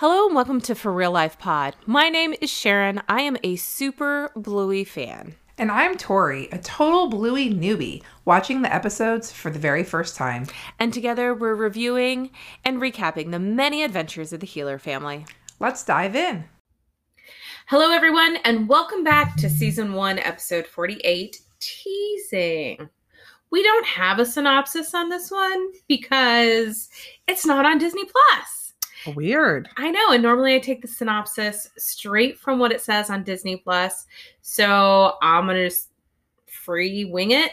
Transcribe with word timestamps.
Hello 0.00 0.24
and 0.24 0.34
welcome 0.34 0.62
to 0.62 0.74
For 0.74 0.90
Real 0.90 1.10
Life 1.12 1.38
Pod. 1.38 1.76
My 1.84 2.08
name 2.08 2.32
is 2.40 2.48
Sharon. 2.48 3.02
I 3.06 3.20
am 3.20 3.36
a 3.44 3.56
super 3.56 4.32
Bluey 4.34 4.82
fan. 4.82 5.34
And 5.58 5.70
I'm 5.70 5.98
Tori, 5.98 6.48
a 6.50 6.56
total 6.56 7.10
Bluey 7.10 7.50
newbie, 7.52 8.02
watching 8.24 8.62
the 8.62 8.74
episodes 8.74 9.30
for 9.30 9.50
the 9.50 9.58
very 9.58 9.84
first 9.84 10.16
time. 10.16 10.46
And 10.78 10.94
together 10.94 11.34
we're 11.34 11.54
reviewing 11.54 12.30
and 12.64 12.80
recapping 12.80 13.30
the 13.30 13.38
many 13.38 13.82
adventures 13.82 14.32
of 14.32 14.40
the 14.40 14.46
Heeler 14.46 14.78
family. 14.78 15.26
Let's 15.58 15.84
dive 15.84 16.16
in. 16.16 16.44
Hello, 17.66 17.92
everyone, 17.92 18.38
and 18.38 18.70
welcome 18.70 19.04
back 19.04 19.36
to 19.36 19.50
season 19.50 19.92
one, 19.92 20.18
episode 20.18 20.66
48 20.66 21.42
Teasing. 21.58 22.88
We 23.50 23.62
don't 23.62 23.86
have 23.86 24.18
a 24.18 24.24
synopsis 24.24 24.94
on 24.94 25.10
this 25.10 25.30
one 25.30 25.72
because 25.88 26.88
it's 27.28 27.44
not 27.44 27.66
on 27.66 27.76
Disney 27.76 28.04
Plus. 28.04 28.59
Weird. 29.14 29.68
I 29.76 29.90
know, 29.90 30.12
and 30.12 30.22
normally 30.22 30.54
I 30.54 30.58
take 30.58 30.82
the 30.82 30.88
synopsis 30.88 31.70
straight 31.78 32.38
from 32.38 32.58
what 32.58 32.72
it 32.72 32.80
says 32.80 33.10
on 33.10 33.24
Disney 33.24 33.56
Plus. 33.56 34.06
So 34.42 35.14
I'm 35.22 35.46
gonna 35.46 35.68
just 35.68 35.90
free 36.46 37.04
wing 37.06 37.30
it, 37.30 37.52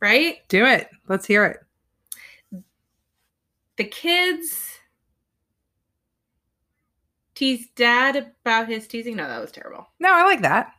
right? 0.00 0.38
Do 0.48 0.64
it. 0.66 0.88
Let's 1.08 1.26
hear 1.26 1.44
it. 1.44 1.58
The 3.76 3.84
kids 3.84 4.74
tease 7.36 7.68
dad 7.76 8.16
about 8.16 8.68
his 8.68 8.88
teasing. 8.88 9.14
No, 9.14 9.28
that 9.28 9.40
was 9.40 9.52
terrible. 9.52 9.88
No, 10.00 10.12
I 10.12 10.24
like 10.24 10.42
that. 10.42 10.72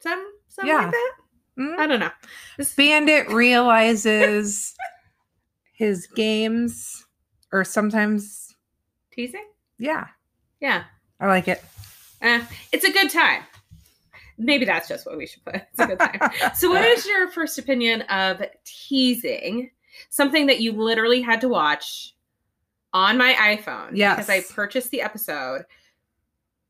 Some 0.00 0.32
something 0.48 0.68
Yeah. 0.74 0.82
like 0.82 0.90
that. 0.90 1.12
Mm. 1.58 1.78
I 1.78 1.86
don't 1.86 2.00
know. 2.00 2.10
This, 2.58 2.74
Bandit 2.74 3.28
realizes 3.28 4.74
his 5.74 6.06
games, 6.08 7.06
or 7.52 7.62
sometimes, 7.62 8.54
teasing? 9.12 9.44
Yeah, 9.78 10.06
Yeah. 10.60 10.84
I 11.20 11.26
like 11.28 11.46
it. 11.48 11.62
Eh, 12.20 12.44
it's 12.72 12.84
a 12.84 12.92
good 12.92 13.10
time. 13.10 13.42
Maybe 14.38 14.64
that's 14.64 14.88
just 14.88 15.06
what 15.06 15.16
we 15.16 15.26
should 15.26 15.44
put. 15.44 15.54
It's 15.72 15.78
a 15.80 15.86
good 15.86 15.98
time. 16.00 16.30
so, 16.54 16.70
what 16.70 16.84
is 16.84 17.06
your 17.06 17.28
first 17.30 17.58
opinion 17.58 18.02
of 18.02 18.42
teasing? 18.64 19.70
Something 20.10 20.46
that 20.46 20.60
you 20.60 20.72
literally 20.72 21.20
had 21.20 21.40
to 21.42 21.48
watch 21.48 22.14
on 22.92 23.16
my 23.18 23.34
iPhone 23.34 23.90
Yes. 23.94 24.16
because 24.26 24.30
I 24.30 24.54
purchased 24.54 24.90
the 24.90 25.02
episode 25.02 25.64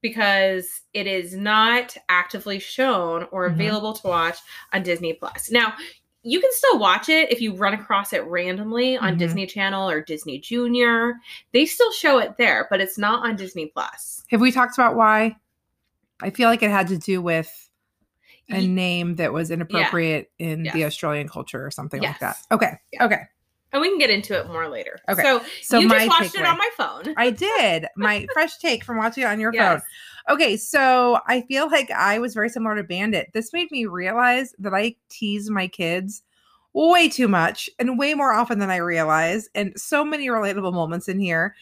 because 0.00 0.80
it 0.92 1.06
is 1.06 1.34
not 1.34 1.96
actively 2.08 2.58
shown 2.58 3.26
or 3.30 3.48
Mhm. 3.48 3.52
available 3.54 3.92
to 3.94 4.06
watch 4.08 4.38
on 4.72 4.82
Disney 4.82 5.12
Plus. 5.12 5.50
Now, 5.50 5.74
you 6.22 6.40
can 6.40 6.50
still 6.52 6.78
watch 6.78 7.08
it 7.08 7.30
if 7.32 7.40
you 7.40 7.54
run 7.54 7.74
across 7.74 8.12
it 8.12 8.24
randomly 8.24 8.96
on 8.96 9.14
Mhm. 9.14 9.18
Disney 9.18 9.46
Channel 9.46 9.88
or 9.90 10.00
Disney 10.00 10.38
Junior. 10.38 11.14
They 11.52 11.66
still 11.66 11.90
show 11.92 12.18
it 12.18 12.36
there, 12.38 12.66
but 12.70 12.80
it's 12.80 12.96
not 12.98 13.24
on 13.26 13.36
Disney 13.36 13.66
Plus. 13.66 14.24
Have 14.30 14.40
we 14.40 14.52
talked 14.52 14.76
about 14.78 14.94
why? 14.96 15.36
I 16.20 16.30
feel 16.30 16.48
like 16.48 16.62
it 16.62 16.70
had 16.70 16.88
to 16.88 16.96
do 16.96 17.20
with 17.20 17.50
a 18.50 18.60
Ye- 18.60 18.68
name 18.68 19.16
that 19.16 19.32
was 19.32 19.50
inappropriate 19.50 20.30
in 20.38 20.62
the 20.64 20.84
Australian 20.84 21.28
culture 21.28 21.64
or 21.64 21.70
something 21.70 22.00
like 22.02 22.18
that. 22.20 22.36
Okay. 22.52 22.72
Yeah. 22.92 23.04
Okay. 23.06 23.20
And 23.72 23.80
we 23.80 23.88
can 23.88 23.98
get 23.98 24.10
into 24.10 24.38
it 24.38 24.48
more 24.48 24.68
later. 24.68 24.98
Okay. 25.08 25.22
So, 25.22 25.42
So 25.62 25.78
you 25.78 25.88
my 25.88 26.04
just 26.06 26.20
watched 26.20 26.34
it 26.34 26.44
on 26.44 26.58
my 26.58 26.68
phone. 26.76 27.14
I 27.16 27.30
did. 27.30 27.86
My 27.96 28.26
fresh 28.34 28.58
take 28.58 28.84
from 28.84 28.98
watching 28.98 29.22
it 29.24 29.26
on 29.26 29.40
your 29.40 29.50
Yes. 29.54 29.80
phone. 29.80 29.88
Okay, 30.28 30.56
so 30.56 31.18
I 31.26 31.42
feel 31.42 31.68
like 31.68 31.90
I 31.90 32.18
was 32.18 32.34
very 32.34 32.48
similar 32.48 32.76
to 32.76 32.84
Bandit. 32.84 33.30
This 33.32 33.52
made 33.52 33.70
me 33.70 33.86
realize 33.86 34.54
that 34.58 34.74
I 34.74 34.94
tease 35.08 35.50
my 35.50 35.66
kids 35.66 36.22
way 36.74 37.08
too 37.08 37.28
much 37.28 37.68
and 37.78 37.98
way 37.98 38.14
more 38.14 38.32
often 38.32 38.58
than 38.58 38.70
I 38.70 38.76
realize, 38.76 39.48
and 39.54 39.72
so 39.78 40.04
many 40.04 40.28
relatable 40.28 40.72
moments 40.72 41.08
in 41.08 41.18
here. 41.18 41.54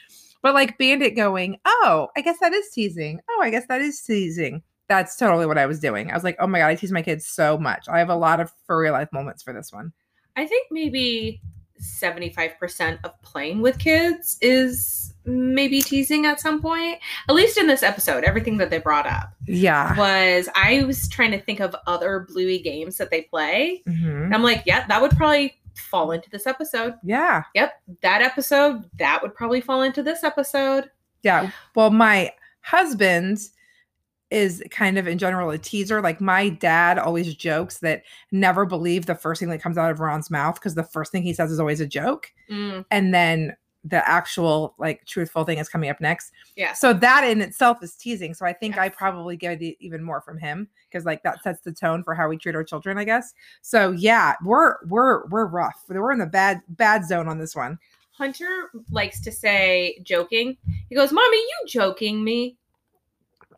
But 0.42 0.54
like 0.54 0.78
Bandit 0.78 1.16
going, 1.16 1.58
Oh, 1.64 2.08
I 2.16 2.20
guess 2.20 2.38
that 2.40 2.52
is 2.52 2.70
teasing. 2.70 3.20
Oh, 3.30 3.40
I 3.42 3.50
guess 3.50 3.66
that 3.66 3.80
is 3.80 4.00
teasing. 4.00 4.62
That's 4.88 5.16
totally 5.16 5.46
what 5.46 5.58
I 5.58 5.66
was 5.66 5.80
doing. 5.80 6.10
I 6.10 6.14
was 6.14 6.24
like, 6.24 6.36
Oh 6.38 6.46
my 6.46 6.58
God, 6.58 6.68
I 6.68 6.74
tease 6.74 6.92
my 6.92 7.02
kids 7.02 7.26
so 7.26 7.58
much. 7.58 7.88
I 7.88 7.98
have 7.98 8.08
a 8.08 8.16
lot 8.16 8.40
of 8.40 8.52
for 8.66 8.78
real 8.78 8.92
life 8.92 9.12
moments 9.12 9.42
for 9.42 9.52
this 9.52 9.72
one. 9.72 9.92
I 10.36 10.46
think 10.46 10.68
maybe 10.70 11.40
75% 11.80 12.98
of 13.04 13.20
playing 13.22 13.60
with 13.62 13.78
kids 13.78 14.38
is 14.40 15.14
maybe 15.24 15.80
teasing 15.82 16.26
at 16.26 16.40
some 16.40 16.60
point. 16.62 16.98
At 17.28 17.34
least 17.34 17.58
in 17.58 17.66
this 17.66 17.82
episode, 17.82 18.24
everything 18.24 18.56
that 18.58 18.70
they 18.70 18.78
brought 18.78 19.06
up 19.06 19.32
Yeah. 19.46 19.96
was 19.96 20.48
I 20.54 20.82
was 20.84 21.08
trying 21.08 21.30
to 21.32 21.40
think 21.40 21.60
of 21.60 21.74
other 21.86 22.26
Bluey 22.28 22.58
games 22.58 22.96
that 22.98 23.10
they 23.10 23.22
play. 23.22 23.82
Mhm. 23.86 24.34
I'm 24.34 24.42
like, 24.42 24.62
yeah, 24.66 24.86
that 24.86 25.00
would 25.02 25.12
probably 25.12 25.56
fall 25.74 26.12
into 26.12 26.28
this 26.30 26.46
episode. 26.46 26.94
Yeah. 27.02 27.44
Yep, 27.54 27.72
that 28.02 28.22
episode, 28.22 28.84
that 28.98 29.22
would 29.22 29.34
probably 29.34 29.60
fall 29.60 29.82
into 29.82 30.02
this 30.02 30.24
episode. 30.24 30.90
Yeah. 31.22 31.50
Well, 31.74 31.90
my 31.90 32.32
husband 32.62 33.38
is 34.30 34.62
kind 34.70 34.96
of 34.98 35.06
in 35.08 35.18
general 35.18 35.50
a 35.50 35.58
teaser. 35.58 36.00
Like 36.00 36.20
my 36.20 36.48
dad 36.48 36.98
always 36.98 37.34
jokes 37.34 37.78
that 37.78 38.02
never 38.32 38.64
believe 38.64 39.06
the 39.06 39.14
first 39.14 39.40
thing 39.40 39.48
that 39.50 39.62
comes 39.62 39.76
out 39.76 39.90
of 39.90 40.00
Ron's 40.00 40.30
mouth 40.30 40.54
because 40.54 40.74
the 40.74 40.84
first 40.84 41.10
thing 41.12 41.22
he 41.22 41.32
says 41.32 41.50
is 41.50 41.58
always 41.60 41.80
a 41.80 41.86
joke. 41.86 42.32
Mm, 42.50 42.84
And 42.90 43.12
then 43.12 43.56
the 43.82 44.06
actual 44.06 44.74
like 44.78 45.04
truthful 45.06 45.42
thing 45.44 45.56
is 45.56 45.68
coming 45.68 45.88
up 45.88 46.00
next. 46.02 46.32
yeah. 46.54 46.74
So 46.74 46.92
that 46.92 47.24
in 47.24 47.40
itself 47.40 47.82
is 47.82 47.94
teasing. 47.94 48.34
So 48.34 48.44
I 48.44 48.52
think 48.52 48.76
I 48.76 48.90
probably 48.90 49.38
get 49.38 49.62
it 49.62 49.76
even 49.80 50.04
more 50.04 50.20
from 50.20 50.36
him 50.38 50.68
because 50.88 51.06
like 51.06 51.22
that 51.22 51.42
sets 51.42 51.62
the 51.62 51.72
tone 51.72 52.04
for 52.04 52.14
how 52.14 52.28
we 52.28 52.36
treat 52.36 52.54
our 52.54 52.62
children, 52.62 52.98
I 52.98 53.04
guess. 53.04 53.32
So 53.62 53.92
yeah, 53.92 54.34
we're 54.44 54.76
we're 54.86 55.26
we're 55.28 55.46
rough. 55.46 55.82
We're 55.88 56.12
in 56.12 56.18
the 56.18 56.26
bad 56.26 56.60
bad 56.68 57.06
zone 57.06 57.26
on 57.26 57.38
this 57.38 57.56
one. 57.56 57.78
Hunter 58.12 58.70
likes 58.90 59.18
to 59.22 59.32
say 59.32 59.98
joking. 60.02 60.58
He 60.90 60.94
goes, 60.94 61.10
Mommy, 61.10 61.38
you 61.38 61.64
joking 61.66 62.22
me? 62.22 62.58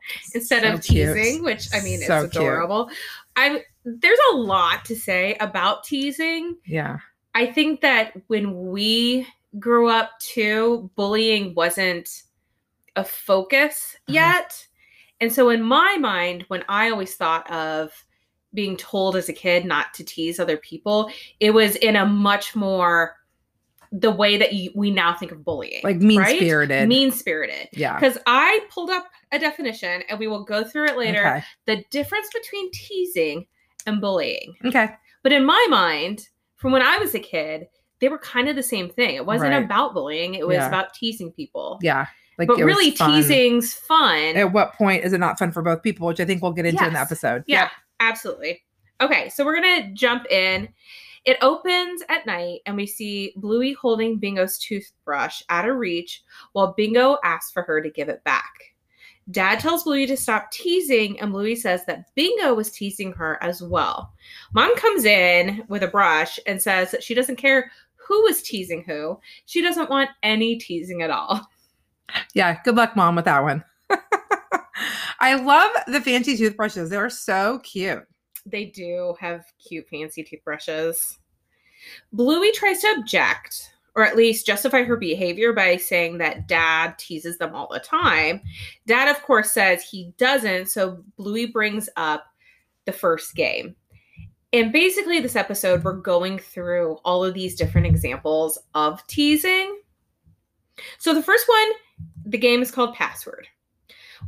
Instead 0.35 0.65
of 0.65 0.83
cute. 0.83 1.15
teasing, 1.17 1.43
which 1.43 1.69
I 1.75 1.81
mean 1.83 2.01
So 2.01 2.23
it's 2.25 2.33
cute. 2.33 2.43
adorable. 2.43 2.91
I 3.37 3.63
there's 3.85 4.19
a 4.33 4.37
lot 4.37 4.85
to 4.87 4.97
say 4.97 5.37
about 5.41 5.85
teasing. 5.85 6.57
Yeah. 6.67 6.99
I 7.35 7.47
think 7.47 7.81
that 7.81 8.13
when 8.29 8.69
we 8.71 9.27
grew 9.59 9.89
up 9.89 10.11
too, 10.21 10.91
bullying 10.97 11.55
wasn't 11.55 12.23
a 12.97 13.05
focus 13.05 13.97
Uh-huh. 14.09 14.15
yet. 14.15 14.67
And 15.21 15.33
so 15.33 15.49
in 15.51 15.63
my 15.63 15.97
mind, 15.99 16.45
when 16.49 16.65
I 16.69 16.91
always 16.91 17.15
thought 17.15 17.51
of 17.51 17.93
being 18.55 18.77
told 18.77 19.17
as 19.17 19.29
a 19.29 19.33
kid 19.33 19.65
not 19.65 19.95
to 19.95 20.05
tease 20.05 20.39
other 20.39 20.59
people, 20.59 21.11
it 21.41 21.53
was 21.53 21.77
in 21.77 21.97
a 21.97 22.05
much 22.05 22.55
more 22.55 23.17
the 23.93 24.11
way 24.11 24.39
that 24.39 24.55
you, 24.55 24.73
we 24.75 24.91
now 24.91 25.15
think 25.15 25.33
of 25.33 25.45
bullying. 25.45 25.81
Like 25.85 25.99
mean 25.99 26.19
right? 26.19 26.37
spirited. 26.37 26.89
Mean 26.89 27.11
spirited. 27.13 27.69
yeah. 27.73 27.95
Because 27.99 28.17
I 28.27 28.61
pulled 28.71 28.89
up 28.91 29.07
a 29.33 29.39
definition 29.39 30.03
and 30.09 30.19
we 30.19 30.27
will 30.27 30.45
go 30.45 30.65
through 30.65 30.87
it 30.87 30.97
later. 30.97 31.21
Okay. 31.21 31.45
The 31.67 31.85
difference 31.91 32.29
between 32.33 32.71
teasing 32.73 33.47
and 33.87 34.01
bullying. 34.01 34.55
Okay. 34.65 34.89
But 35.23 35.33
in 35.33 35.45
my 35.45 35.67
mind, 35.69 36.29
from 36.57 36.73
when 36.73 36.81
I 36.83 36.97
was 36.99 37.15
a 37.15 37.19
kid, 37.21 37.67
they 38.01 38.09
were 38.09 38.19
kind 38.19 38.49
of 38.49 38.57
the 38.57 38.63
same 38.63 38.89
thing. 38.89 39.15
It 39.15 39.27
wasn't 39.27 39.53
Right. 39.53 39.63
about 39.63 39.93
bullying, 39.95 40.35
it 40.35 40.47
was 40.47 40.57
Yeah. 40.57 40.69
about 40.69 40.95
teasing 40.95 41.31
people. 41.31 41.79
Yeah. 41.83 42.07
Like 42.39 42.49
but 42.49 42.57
really, 42.59 42.93
fun. 42.93 43.11
teasing's 43.15 43.75
fun. 43.75 44.37
At 44.37 44.53
what 44.53 44.73
point 44.73 45.05
is 45.05 45.13
it 45.13 45.19
not 45.19 45.39
fun 45.39 45.53
for 45.53 45.61
both 45.63 45.83
people? 45.83 46.07
Which 46.09 46.19
I 46.19 46.25
think 46.25 46.43
we'll 46.43 46.53
get 46.53 46.65
into 46.65 46.83
in 46.85 46.95
the 46.95 46.99
Yes. 46.99 47.07
episode. 47.13 47.45
yeah, 47.47 47.69
absolutely. 48.01 48.63
Okay, 49.03 49.29
so 49.29 49.45
we're 49.45 49.61
going 49.61 49.83
to 49.83 49.93
jump 49.93 50.25
in. 50.31 50.69
It 51.25 51.39
opens 51.41 52.03
at 52.09 52.27
night, 52.27 52.61
and 52.67 52.77
we 52.77 52.87
see 52.87 53.33
Bluey 53.37 53.73
holding 53.75 54.19
Bingo's 54.19 54.59
toothbrush 54.59 55.43
out 55.49 55.69
of 55.69 55.77
reach 55.77 56.23
while 56.53 56.75
Bingo 56.77 57.19
asks 57.23 57.53
for 57.53 57.63
her 57.63 57.81
to 57.81 57.91
give 57.91 58.09
it 58.09 58.25
back. 58.25 58.53
Dad 59.31 59.61
tells 59.61 59.85
Bluey 59.85 60.07
to 60.07 60.17
stop 60.17 60.51
teasing, 60.51 61.21
and 61.21 61.31
Bluey 61.31 61.55
says 61.55 61.85
that 61.87 62.13
Bingo 62.17 62.55
was 62.55 62.73
teasing 62.73 63.13
her 63.13 63.39
as 63.41 63.63
well. 63.63 64.13
Mom 64.53 64.77
comes 64.77 65.05
in 65.05 65.63
with 65.69 65.85
a 65.85 65.89
brush 65.89 66.41
and 66.47 66.61
says 66.61 66.91
that 66.91 67.05
she 67.05 67.15
doesn't 67.15 67.37
care 67.37 67.71
who 67.95 68.27
is 68.27 68.43
teasing 68.43 68.83
who. 68.83 69.19
She 69.47 69.63
doesn't 69.63 69.91
want 69.91 70.11
any 70.23 70.57
teasing 70.57 71.03
at 71.03 71.11
all. 71.11 71.41
Yeah. 72.35 72.61
Good 72.65 72.75
luck, 72.75 72.97
mom, 72.97 73.17
with 73.17 73.25
that 73.25 73.43
one. 73.43 73.65
I 75.21 75.35
love 75.35 75.71
the 75.87 76.01
fancy 76.01 76.37
toothbrushes. 76.37 76.91
They're 76.91 77.09
so 77.09 77.61
cute. 77.61 78.07
They 78.45 78.67
do 78.67 79.15
have 79.21 79.45
cute, 79.67 79.89
fancy 79.89 80.25
toothbrushes. 80.25 81.19
Bluey 82.13 82.53
tries 82.53 82.81
to 82.81 82.95
object, 82.99 83.73
or 83.95 84.05
at 84.05 84.17
least 84.17 84.47
justify 84.47 84.83
her 84.83 84.97
behavior 84.97 85.53
by 85.53 85.77
saying 85.77 86.19
that 86.19 86.49
dad 86.49 86.99
teases 86.99 87.39
them 87.39 87.55
all 87.55 87.69
the 87.71 87.81
time. 87.81 88.41
Dad, 88.87 89.09
of 89.09 89.23
course, 89.23 89.53
says 89.53 89.83
he 89.83 90.13
doesn't, 90.17 90.69
so 90.69 91.03
Bluey 91.17 91.47
brings 91.47 91.89
up 91.97 92.25
the 92.85 92.93
first 92.93 93.35
game. 93.35 93.77
And 94.53 94.73
basically, 94.73 95.21
this 95.21 95.37
episode, 95.37 95.83
we're 95.83 95.95
going 95.95 96.39
through 96.39 96.99
all 97.05 97.25
of 97.25 97.33
these 97.33 97.55
different 97.55 97.87
examples 97.87 98.59
of 98.75 99.07
teasing. 99.07 99.81
So, 100.99 101.15
the 101.15 101.23
first 101.23 101.49
one, 101.49 101.71
the 102.27 102.39
game 102.39 102.61
is 102.61 102.71
called 102.71 102.95
Password, 102.95 103.47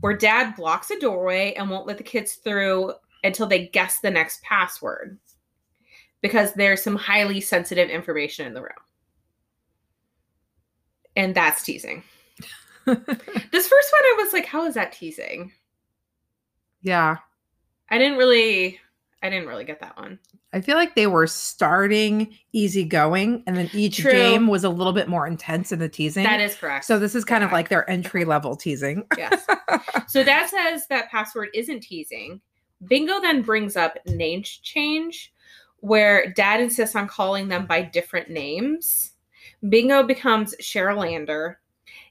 where 0.00 0.16
dad 0.16 0.56
blocks 0.56 0.90
a 0.90 0.98
doorway 0.98 1.52
and 1.54 1.68
won't 1.68 1.86
let 1.86 1.98
the 1.98 2.04
kids 2.04 2.34
through 2.34 2.94
until 3.22 3.46
they 3.46 3.66
guess 3.68 4.00
the 4.00 4.10
next 4.10 4.42
password 4.42 5.18
because 6.24 6.54
there's 6.54 6.82
some 6.82 6.96
highly 6.96 7.38
sensitive 7.38 7.90
information 7.90 8.46
in 8.46 8.54
the 8.54 8.62
room. 8.62 8.70
And 11.14 11.34
that's 11.34 11.62
teasing. 11.62 12.02
This 12.86 13.68
first 13.68 13.92
one, 13.92 14.02
I 14.02 14.14
was 14.22 14.32
like, 14.32 14.46
how 14.46 14.64
is 14.64 14.72
that 14.74 14.92
teasing? 14.92 15.52
yeah. 16.80 17.18
I 17.90 17.98
didn't 17.98 18.16
really, 18.16 18.80
I 19.22 19.28
didn't 19.28 19.48
really 19.48 19.64
get 19.64 19.80
that 19.80 19.98
one. 19.98 20.18
I 20.54 20.62
feel 20.62 20.76
like 20.76 20.94
they 20.94 21.06
were 21.06 21.26
starting 21.26 22.34
easygoing, 22.52 23.42
and 23.46 23.54
then 23.56 23.68
each 23.74 23.98
True. 23.98 24.12
game 24.12 24.48
was 24.48 24.64
a 24.64 24.70
little 24.70 24.94
bit 24.94 25.08
more 25.08 25.26
intense 25.26 25.72
in 25.72 25.78
the 25.78 25.88
teasing. 25.90 26.24
That 26.24 26.40
is 26.40 26.54
correct. 26.54 26.86
so 26.86 26.98
this 26.98 27.14
is 27.14 27.24
kind 27.24 27.44
of 27.44 27.52
like 27.52 27.68
their 27.68 27.88
entry 27.90 28.24
level 28.24 28.56
teasing. 28.56 29.04
yes. 29.18 29.46
So 30.08 30.22
that 30.24 30.48
says 30.48 30.86
that 30.88 31.10
password 31.10 31.48
isn't 31.54 31.82
teasing. 31.82 32.40
Bingo 32.86 33.20
then 33.20 33.42
brings 33.42 33.76
up 33.76 33.98
name 34.06 34.42
change, 34.42 35.32
where 35.84 36.32
Dad 36.32 36.60
insists 36.60 36.96
on 36.96 37.06
calling 37.06 37.48
them 37.48 37.66
by 37.66 37.82
different 37.82 38.30
names. 38.30 39.12
Bingo 39.68 40.02
becomes 40.02 40.54
Cherylander, 40.60 41.56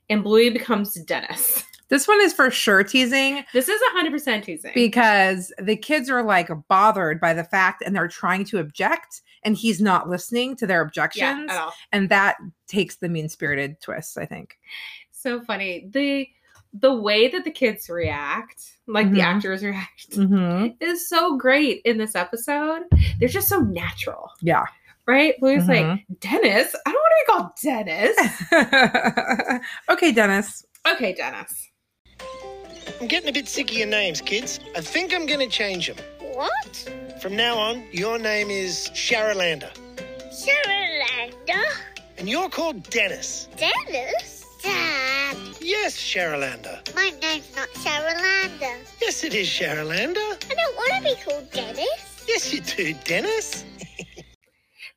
and 0.09 0.23
Bluey 0.23 0.49
becomes 0.49 0.93
Dennis. 0.93 1.63
This 1.89 2.07
one 2.07 2.19
is 2.21 2.33
for 2.33 2.49
sure 2.49 2.83
teasing 2.83 3.43
This 3.53 3.69
is 3.69 3.79
100% 3.95 4.43
teasing. 4.43 4.71
because 4.73 5.53
the 5.61 5.75
kids 5.75 6.09
are 6.09 6.23
like 6.23 6.49
bothered 6.67 7.19
by 7.19 7.35
the 7.35 7.43
fact 7.43 7.83
and 7.85 7.95
they're 7.95 8.07
trying 8.07 8.45
to 8.45 8.57
object, 8.57 9.21
and 9.43 9.55
he's 9.55 9.79
not 9.79 10.09
listening 10.09 10.55
to 10.55 10.65
their 10.65 10.79
yeah, 10.81 10.87
objections, 10.87 11.51
at 11.51 11.61
all. 11.61 11.73
and 11.91 12.09
that 12.09 12.37
takes 12.67 12.95
the 12.95 13.09
mean 13.09 13.29
spirited 13.29 13.79
twist. 13.79 14.17
I 14.17 14.25
think. 14.25 14.57
So 15.11 15.41
funny. 15.41 15.87
The 15.91 16.27
the 16.73 16.93
way 16.93 17.27
that 17.27 17.43
the 17.43 17.51
kids 17.51 17.89
react, 17.89 18.63
like 18.87 19.11
the 19.11 19.19
Mhm. 19.19 19.23
actors 19.35 19.63
react, 19.63 20.09
Mm-hmm. 20.11 20.67
is 20.83 21.07
so 21.07 21.37
great 21.37 21.81
in 21.85 21.97
this 21.97 22.15
episode. 22.15 22.83
They're 23.19 23.29
just 23.29 23.47
so 23.47 23.59
natural, 23.59 24.29
Yeah. 24.41 24.65
right? 25.07 25.39
Bluey's 25.39 25.63
Mhm. 25.65 25.67
like, 25.67 26.05
Dennis? 26.19 26.75
I 26.85 26.91
don't 26.91 27.01
want 27.01 27.13
to 27.13 27.17
be 27.21 27.25
called 27.31 27.49
Dennis. 27.61 28.17
okay, 29.89 30.11
Dennis. 30.11 30.65
okay, 30.87 31.13
Dennis. 31.13 31.69
I'm 32.99 33.07
getting 33.07 33.29
a 33.29 33.33
bit 33.33 33.47
sick 33.47 33.71
of 33.71 33.77
your 33.77 33.87
names, 33.87 34.21
kids. 34.21 34.59
I 34.75 34.81
think 34.81 35.13
I'm 35.13 35.25
going 35.25 35.39
to 35.39 35.47
change 35.47 35.87
them. 35.87 35.97
What? 36.33 36.89
From 37.21 37.35
now 37.35 37.57
on, 37.57 37.83
your 37.91 38.17
name 38.17 38.49
is 38.49 38.89
Sharalander. 38.93 39.71
Sharalander? 40.31 41.63
And 42.17 42.29
you're 42.29 42.49
called 42.49 42.89
Dennis. 42.89 43.47
Dennis? 43.57 44.42
Dad, 44.63 45.37
Yes, 45.61 45.97
Sharalander. 45.97 46.95
my 46.95 47.11
name's 47.21 47.55
not 47.55 47.69
Sharalander. 47.69 48.77
Yes, 49.01 49.23
it 49.23 49.33
is 49.33 49.47
Sharalander. 49.47 50.51
I 50.51 50.55
don't 50.55 50.75
want 50.75 50.93
to 50.95 51.01
be 51.03 51.21
called 51.23 51.51
Dennis. 51.51 52.23
Yes, 52.27 52.53
you 52.53 52.61
do, 52.61 52.93
Dennis. 53.03 53.65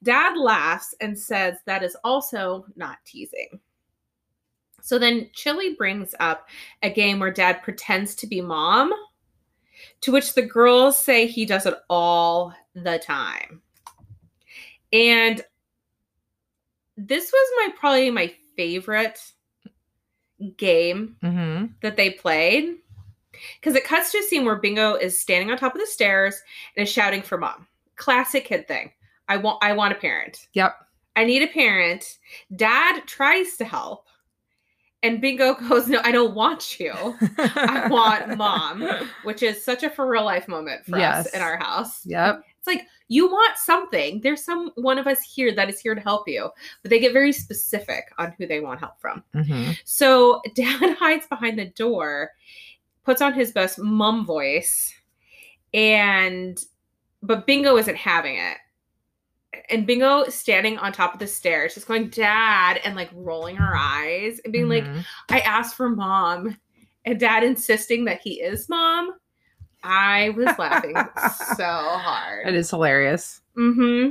Dad 0.02 0.36
laughs 0.38 0.94
and 1.00 1.18
says 1.18 1.56
that 1.66 1.82
is 1.82 1.96
also 2.04 2.66
not 2.76 2.98
teasing. 3.04 3.58
So 4.82 4.98
then 5.00 5.28
Chilli 5.36 5.76
brings 5.76 6.14
up 6.20 6.48
a 6.82 6.90
game 6.90 7.19
where 7.19 7.32
dad 7.32 7.62
pretends 7.64 8.14
to 8.16 8.26
be 8.28 8.40
mom, 8.40 8.92
to 10.02 10.12
which 10.12 10.34
the 10.34 10.42
girls 10.42 10.98
say 10.98 11.26
he 11.26 11.44
does 11.44 11.66
it 11.66 11.74
all 11.90 12.54
the 12.74 12.98
time. 13.00 13.62
And 14.92 15.42
this 16.96 17.32
was 17.32 17.50
my 17.56 17.74
probably 17.76 18.10
my 18.12 18.32
favorite 18.56 19.19
game 20.56 21.16
Mm-hmm. 21.22 21.66
that 21.82 21.96
they 21.96 22.10
played 22.10 22.76
because 23.60 23.74
it 23.76 23.84
cuts 23.84 24.12
to 24.12 24.18
a 24.18 24.22
scene 24.22 24.44
where 24.44 24.56
Bingo 24.56 24.94
is 24.94 25.18
standing 25.18 25.50
on 25.50 25.58
top 25.58 25.74
of 25.74 25.80
the 25.80 25.86
stairs 25.86 26.40
and 26.76 26.86
is 26.86 26.92
shouting 26.92 27.22
for 27.22 27.36
mom. 27.38 27.66
Classic 27.96 28.44
kid 28.44 28.66
thing. 28.68 28.92
I 29.28 29.36
want 29.36 29.58
I 29.62 29.72
want 29.72 29.92
a 29.92 29.96
parent. 29.96 30.48
Yep. 30.54 30.74
I 31.16 31.24
need 31.24 31.42
a 31.42 31.48
parent. 31.48 32.18
Dad 32.54 33.02
tries 33.06 33.56
to 33.56 33.64
help. 33.64 34.06
And 35.02 35.20
Bingo 35.20 35.54
goes, 35.54 35.88
"No, 35.88 36.00
I 36.02 36.10
don't 36.10 36.34
want 36.34 36.81
you. 36.81 36.93
I 37.38 37.87
want 37.90 38.37
mom," 38.37 38.88
which 39.25 39.43
is 39.43 39.62
such 39.64 39.82
a 39.82 39.90
for 39.90 40.08
real 40.08 40.25
life 40.25 40.48
moment 40.48 40.84
for 40.87 40.98
Yes. 40.98 41.26
us 41.26 41.34
in 41.34 41.43
our 41.43 41.56
house. 41.56 42.04
Yep. 42.06 42.43
It's 42.58 42.66
like 42.66 42.87
you 43.08 43.28
want 43.31 43.56
something. 43.58 44.20
There's 44.22 44.43
some 44.44 44.72
one 44.75 44.98
of 44.98 45.06
us 45.06 45.20
here 45.20 45.54
that 45.54 45.69
is 45.69 45.78
here 45.78 45.94
to 45.94 46.00
help 46.00 46.26
you, 46.28 46.50
but 46.82 46.90
they 46.90 46.98
get 46.98 47.12
very 47.12 47.32
specific 47.32 48.04
on 48.19 48.34
who 48.38 48.46
they 48.46 48.60
want 48.60 48.81
help 48.81 49.00
from. 49.00 49.22
Mm-hmm. 49.34 49.72
So 49.84 50.40
dad 50.54 50.96
hides 50.98 51.26
behind 51.28 51.58
the 51.58 51.66
door, 51.66 52.31
puts 53.04 53.22
on 53.22 53.32
his 53.34 53.52
best 53.52 53.78
mom 53.78 54.26
voice, 54.26 54.93
and 55.75 56.58
but 57.22 57.46
Bingo 57.46 57.76
isn't 57.76 57.96
having 57.96 58.37
it. 58.37 58.56
And 59.70 59.87
Bingo 59.87 60.25
standing 60.29 60.79
on 60.79 60.93
top 60.93 61.12
of 61.12 61.20
the 61.20 61.26
stairs, 61.26 61.75
just 61.75 61.87
going, 61.88 62.08
Dad, 62.08 62.81
and 62.85 62.94
like 62.97 63.11
rolling 63.14 63.56
her 63.56 63.76
eyes 63.76 64.41
and 64.44 64.53
being 64.53 64.69
like, 64.69 64.85
Mm-hmm. 64.85 65.00
I 65.31 65.41
asked 65.41 65.76
for 65.76 65.88
mom. 65.88 66.56
And 67.05 67.20
dad 67.20 67.44
insisting 67.44 68.05
that 68.06 68.20
he 68.20 68.41
is 68.41 68.69
mom. 68.69 69.14
I 69.85 70.31
was 70.31 70.49
laughing 70.58 70.97
so 71.56 71.64
hard. 71.64 72.49
It 72.49 72.55
is 72.55 72.69
hilarious. 72.70 73.41
Mm-hmm. 73.56 74.11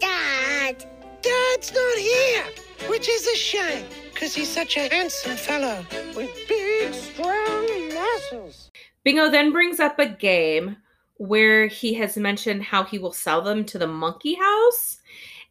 Dad, 0.00 0.84
Dad's 1.22 1.72
not 1.72 1.98
here, 1.98 2.44
which 2.88 3.08
is 3.08 3.26
a 3.28 3.36
shame, 3.36 3.86
because 4.12 4.34
he's 4.34 4.48
such 4.48 4.76
a 4.76 4.88
handsome 4.92 5.36
fellow 5.36 5.84
with 6.16 6.30
big, 6.48 6.92
strong 6.92 7.94
muscles. 7.94 8.72
Bingo 9.04 9.30
then 9.30 9.52
brings 9.52 9.78
up 9.78 9.98
a 10.00 10.06
game 10.06 10.76
where 11.18 11.66
he 11.66 11.94
has 11.94 12.16
mentioned 12.16 12.62
how 12.62 12.84
he 12.84 12.98
will 12.98 13.12
sell 13.12 13.40
them 13.40 13.64
to 13.64 13.78
the 13.78 13.86
monkey 13.86 14.34
house. 14.34 14.98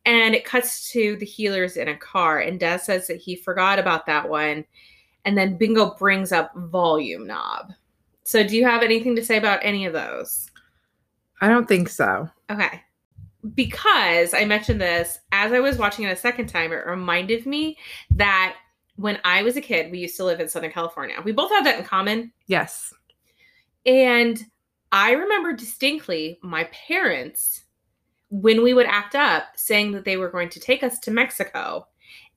And 0.06 0.36
it 0.36 0.46
cuts 0.46 0.92
to 0.92 1.16
the 1.18 1.26
Heelers 1.26 1.78
in 1.78 1.88
a 1.88 1.98
car. 1.98 2.40
And 2.40 2.60
Dad 2.60 2.82
says 2.82 3.08
that 3.08 3.18
he 3.18 3.36
forgot 3.36 3.80
about 3.80 4.06
that 4.06 4.30
one. 4.30 4.66
And 5.26 5.36
then 5.36 5.58
Bingo 5.58 5.96
brings 5.96 6.32
up 6.32 6.52
volume 6.56 7.26
knob. 7.26 7.74
So, 8.24 8.46
do 8.46 8.56
you 8.56 8.66
have 8.66 8.84
anything 8.84 9.16
to 9.16 9.26
say 9.26 9.38
about 9.38 9.60
any 9.64 9.86
of 9.86 9.94
those? 9.94 10.50
I 11.42 11.48
don't 11.48 11.68
think 11.68 11.90
so. 11.90 12.30
Okay. 12.50 12.82
Because 13.54 14.34
I 14.34 14.46
mentioned 14.46 14.82
this 14.82 15.20
as 15.32 15.52
I 15.52 15.60
was 15.60 15.78
watching 15.78 16.06
it 16.06 16.12
a 16.12 16.16
second 16.16 16.48
time, 16.48 16.72
it 16.72 16.86
reminded 16.86 17.46
me 17.46 17.78
that 18.12 18.56
when 18.96 19.20
I 19.24 19.44
was 19.44 19.58
a 19.58 19.62
kid, 19.62 19.92
we 19.92 20.00
used 20.00 20.18
to 20.18 20.24
live 20.24 20.40
in 20.40 20.48
Southern 20.48 20.72
California. 20.72 21.16
We 21.24 21.32
both 21.32 21.52
have 21.52 21.64
that 21.66 21.80
in 21.80 21.86
common. 21.86 22.32
Yes. 22.48 22.94
And 23.86 24.44
I 24.96 25.12
remember 25.12 25.52
distinctly 25.52 26.40
my 26.42 26.64
parents, 26.88 27.66
when 28.30 28.64
we 28.64 28.74
would 28.74 28.86
act 28.86 29.14
up, 29.14 29.44
saying 29.56 29.92
that 29.92 30.06
they 30.06 30.16
were 30.16 30.30
going 30.30 30.48
to 30.50 30.60
take 30.60 30.84
us 30.84 31.00
to 31.00 31.12
Mexico 31.12 31.86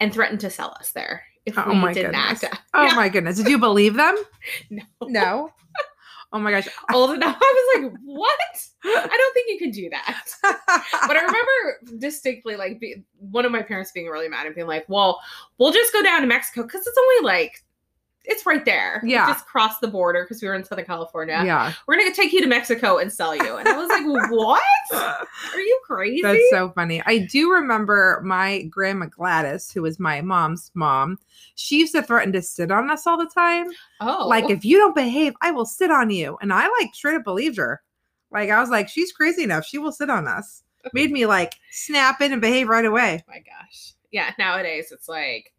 and 0.01 0.13
threaten 0.13 0.39
to 0.39 0.51
sell 0.51 0.77
us 0.81 0.91
there 0.91 1.23
if 1.47 1.57
Oh 1.57 1.69
we 1.69 1.77
my 1.77 1.93
didn't 1.93 2.13
goodness. 2.13 2.45
Oh 2.75 2.85
Yeah. 2.87 2.95
my 2.95 3.09
goodness. 3.09 3.37
Did 3.37 3.47
you 3.49 3.59
believe 3.59 3.95
them? 3.95 4.17
No. 4.71 4.83
No. 5.03 5.51
Oh 6.33 6.39
my 6.41 6.51
gosh. 6.51 6.69
Old 6.93 7.13
enough. 7.13 7.37
I 7.41 7.75
was 7.77 7.83
like, 7.85 7.93
what? 8.05 8.39
I 8.85 9.07
don't 9.17 9.35
think 9.35 9.49
you 9.51 9.59
can 9.59 9.71
do 9.71 9.89
that. 9.91 10.25
but 10.43 11.17
I 11.17 11.21
remember 11.21 11.99
distinctly 11.99 12.57
like 12.57 12.81
be, 12.81 13.05
one 13.19 13.45
of 13.47 13.53
my 13.53 13.63
parents 13.63 13.93
being 13.93 14.09
really 14.09 14.29
mad 14.29 14.45
and 14.47 14.55
being 14.55 14.67
like, 14.67 14.85
"Well, 14.89 15.21
we'll 15.59 15.73
just 15.73 15.93
go 15.93 16.03
down 16.03 16.21
to 16.21 16.27
Mexico 16.27 16.65
because 16.65 16.87
it's 16.87 16.99
only 16.99 17.25
like 17.33 17.65
it's 18.29 18.47
right 18.47 18.65
there. 18.65 19.01
We 19.03 19.13
Yeah. 19.13 19.27
just 19.27 19.47
cross 19.47 19.79
the 19.81 19.89
border 19.89 20.23
because 20.25 20.41
we 20.41 20.49
were 20.49 20.55
in 20.55 20.63
Southern 20.63 20.85
California. 20.85 21.43
yeah. 21.45 21.73
We're 21.87 21.97
gonna 21.99 22.15
take 22.15 22.33
you 22.33 22.41
to 22.43 22.47
Mexico 22.47 22.99
and 22.99 23.13
sell 23.13 23.35
you." 23.35 23.57
And 23.57 23.67
I 23.69 23.77
was 23.77 23.89
like, 23.89 24.05
"What? 24.31 24.63
Are 24.93 25.61
you 25.61 25.81
crazy?" 25.85 26.23
That's 26.23 26.39
so 26.51 26.71
funny. 26.71 27.03
I 27.07 27.19
do 27.19 27.51
remember 27.53 28.21
my 28.25 28.63
grandma 28.65 29.07
Gladys, 29.07 29.71
who 29.73 29.83
was 29.83 29.99
my 29.99 30.21
mom's 30.21 30.71
mom. 30.75 31.19
She 31.55 31.79
used 31.81 31.95
to 31.95 32.03
threaten 32.03 32.33
to 32.35 32.43
sit 32.43 32.71
on 32.71 32.91
us 32.91 33.07
all 33.07 33.19
the 33.19 33.27
time. 33.27 33.67
oh, 34.01 34.27
Like, 34.29 34.49
if 34.51 34.65
you 34.65 34.79
don't 34.79 34.95
behave, 34.95 35.35
I 35.43 35.51
will 35.51 35.67
sit 35.67 35.91
on 35.91 36.11
you. 36.11 36.39
And 36.41 36.53
I 36.53 36.69
like 36.81 36.95
straight 36.95 37.17
up 37.17 37.25
believed 37.25 37.57
her. 37.57 37.83
Like, 38.31 38.51
I 38.51 38.61
was 38.61 38.69
like, 38.71 38.89
she's 38.89 39.11
crazy 39.13 39.43
enough. 39.43 39.65
She 39.65 39.79
will 39.79 39.91
sit 39.93 40.11
on 40.11 40.29
us. 40.29 40.63
Made 40.93 41.11
me 41.11 41.27
like 41.27 41.55
snap 41.73 42.21
in 42.21 42.33
and 42.33 42.41
behave 42.41 42.69
right 42.69 42.85
away. 42.85 43.25
Oh 43.27 43.31
my 43.33 43.39
gosh, 43.39 43.95
yeah. 44.11 44.33
Nowadays, 44.39 44.93
it's 44.93 45.09
like, 45.09 45.53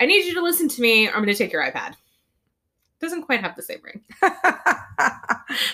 I 0.00 0.06
need 0.06 0.24
you 0.26 0.34
to 0.34 0.42
listen 0.42 0.68
to 0.68 0.80
me, 0.80 1.08
or 1.08 1.12
I'm 1.12 1.20
gonna 1.20 1.34
take 1.34 1.52
your 1.52 1.62
iPad. 1.62 1.94
Doesn't 3.00 3.22
quite 3.22 3.40
have 3.40 3.54
the 3.54 3.62
same 3.62 3.78
ring. 3.82 4.02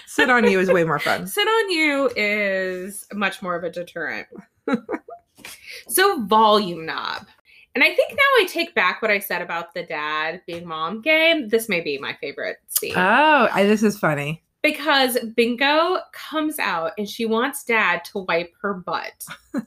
sit 0.07 0.28
on 0.28 0.50
you 0.50 0.61
is 0.61 0.71
way 0.71 0.85
more 0.85 0.99
fun. 0.99 1.26
Sit 1.26 1.49
on 1.49 1.71
you 1.71 2.11
is 2.16 3.07
much 3.14 3.40
more 3.40 3.57
of 3.57 3.64
a 3.64 3.71
deterrent. 3.71 4.26
so 5.88 6.23
volume 6.25 6.85
knob. 6.85 7.26
And 7.75 7.83
I 7.83 7.95
think 7.95 8.12
now 8.12 8.23
I 8.38 8.47
take 8.49 8.75
back 8.75 9.02
what 9.02 9.11
I 9.11 9.19
said 9.19 9.43
about 9.43 9.75
the 9.75 9.83
dad 9.83 10.43
being 10.47 10.66
mom 10.66 11.00
game. 11.00 11.49
This 11.49 11.69
may 11.69 11.81
be 11.81 11.99
my 11.99 12.14
favorite 12.21 12.59
scene. 12.69 12.93
Oh, 12.95 13.49
I, 13.52 13.64
this 13.64 13.83
is 13.83 13.99
funny. 13.99 14.44
Because 14.64 15.18
Bingo 15.37 15.99
comes 16.12 16.59
out 16.59 16.92
and 16.97 17.06
she 17.06 17.26
wants 17.26 17.64
dad 17.64 18.02
to 18.06 18.21
wipe 18.21 18.50
her 18.62 18.73
butt. 18.73 19.26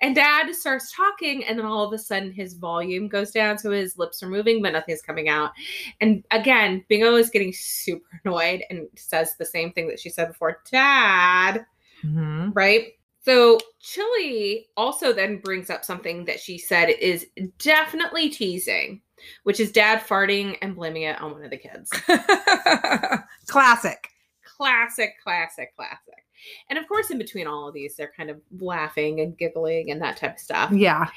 and 0.00 0.12
dad 0.16 0.52
starts 0.56 0.92
talking, 0.92 1.44
and 1.44 1.56
then 1.56 1.64
all 1.64 1.86
of 1.86 1.92
a 1.92 1.98
sudden 1.98 2.32
his 2.32 2.54
volume 2.54 3.06
goes 3.06 3.30
down, 3.30 3.58
so 3.58 3.70
his 3.70 3.96
lips 3.96 4.20
are 4.20 4.28
moving, 4.28 4.60
but 4.60 4.72
nothing's 4.72 5.02
coming 5.02 5.28
out. 5.28 5.52
And 6.00 6.24
again, 6.32 6.84
Bingo 6.88 7.14
is 7.14 7.30
getting 7.30 7.52
super 7.52 8.20
annoyed 8.24 8.64
and 8.70 8.88
says 8.96 9.36
the 9.38 9.46
same 9.46 9.72
thing 9.72 9.86
that 9.86 10.00
she 10.00 10.10
said 10.10 10.26
before 10.26 10.62
Dad, 10.68 11.64
Mhm. 12.04 12.50
right? 12.56 12.88
So 13.24 13.60
Chilli 13.80 14.64
also 14.76 15.12
then 15.12 15.38
brings 15.38 15.70
up 15.70 15.84
something 15.84 16.24
that 16.24 16.40
she 16.40 16.58
said 16.58 16.88
is 16.88 17.24
definitely 17.58 18.30
teasing. 18.30 19.00
Which 19.44 19.60
is 19.60 19.72
dad 19.72 20.00
farting 20.00 20.56
and 20.62 20.74
blaming 20.74 21.02
it 21.02 21.20
on 21.20 21.32
one 21.32 21.44
of 21.44 21.50
the 21.50 21.56
kids. 21.56 21.90
Classic. 23.46 24.08
classic, 24.56 25.14
classic, 25.22 25.74
classic. 25.76 26.24
And 26.68 26.78
of 26.78 26.86
course, 26.88 27.10
in 27.10 27.18
between 27.18 27.46
all 27.46 27.68
of 27.68 27.74
these, 27.74 27.96
they're 27.96 28.12
kind 28.16 28.30
of 28.30 28.40
laughing 28.60 29.20
and 29.20 29.36
giggling 29.36 29.90
and 29.90 30.00
that 30.02 30.16
type 30.16 30.34
of 30.34 30.40
stuff. 30.40 30.70
Yeah. 30.72 31.08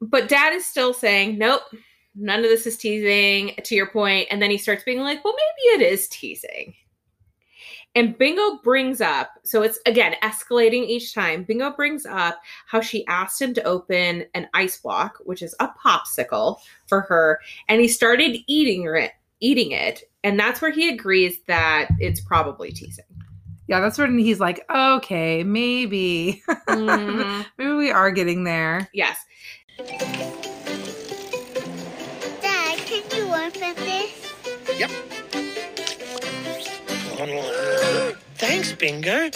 But 0.00 0.28
dad 0.28 0.54
is 0.54 0.64
still 0.64 0.94
saying, 0.94 1.38
nope, 1.38 1.62
none 2.14 2.38
of 2.40 2.46
this 2.46 2.66
is 2.66 2.76
teasing, 2.76 3.54
to 3.62 3.74
your 3.74 3.86
point. 3.90 4.28
And 4.30 4.40
then 4.40 4.50
he 4.50 4.58
starts 4.58 4.84
being 4.84 5.00
like, 5.00 5.24
well, 5.24 5.34
maybe 5.34 5.84
it 5.84 5.92
is 5.92 6.08
teasing. 6.08 6.74
And 7.96 8.16
Bingo 8.16 8.58
brings 8.62 9.00
up, 9.00 9.30
so 9.42 9.62
it's 9.62 9.80
again 9.84 10.14
escalating 10.22 10.86
each 10.86 11.12
time. 11.12 11.42
Bingo 11.42 11.72
brings 11.72 12.06
up 12.06 12.40
how 12.66 12.80
she 12.80 13.04
asked 13.06 13.42
him 13.42 13.52
to 13.54 13.62
open 13.64 14.26
an 14.34 14.48
ice 14.54 14.78
block, 14.78 15.18
which 15.24 15.42
is 15.42 15.56
a 15.58 15.68
popsicle 15.84 16.58
for 16.86 17.00
her, 17.02 17.40
and 17.68 17.80
he 17.80 17.88
started 17.88 18.38
eating 18.46 18.84
it, 18.94 19.10
eating 19.40 19.72
it, 19.72 20.04
and 20.22 20.38
that's 20.38 20.62
where 20.62 20.70
he 20.70 20.88
agrees 20.88 21.40
that 21.48 21.88
it's 21.98 22.20
probably 22.20 22.70
teasing. 22.70 23.04
Yeah, 23.66 23.80
that's 23.80 23.98
when 23.98 24.18
he's 24.18 24.38
like, 24.40 24.64
okay, 24.72 25.42
maybe. 25.42 26.42
Mhm. 26.48 27.46
maybe 27.58 27.72
we 27.72 27.90
are 27.90 28.10
getting 28.12 28.44
there. 28.44 28.88
Yes. 28.92 29.16
Dad, 32.40 32.78
can 32.86 33.02
you 33.16 33.34
open 33.34 33.74
this? 33.84 34.32
Yep. 34.78 34.90
Thanks, 38.36 38.72
Bingo. 38.72 39.30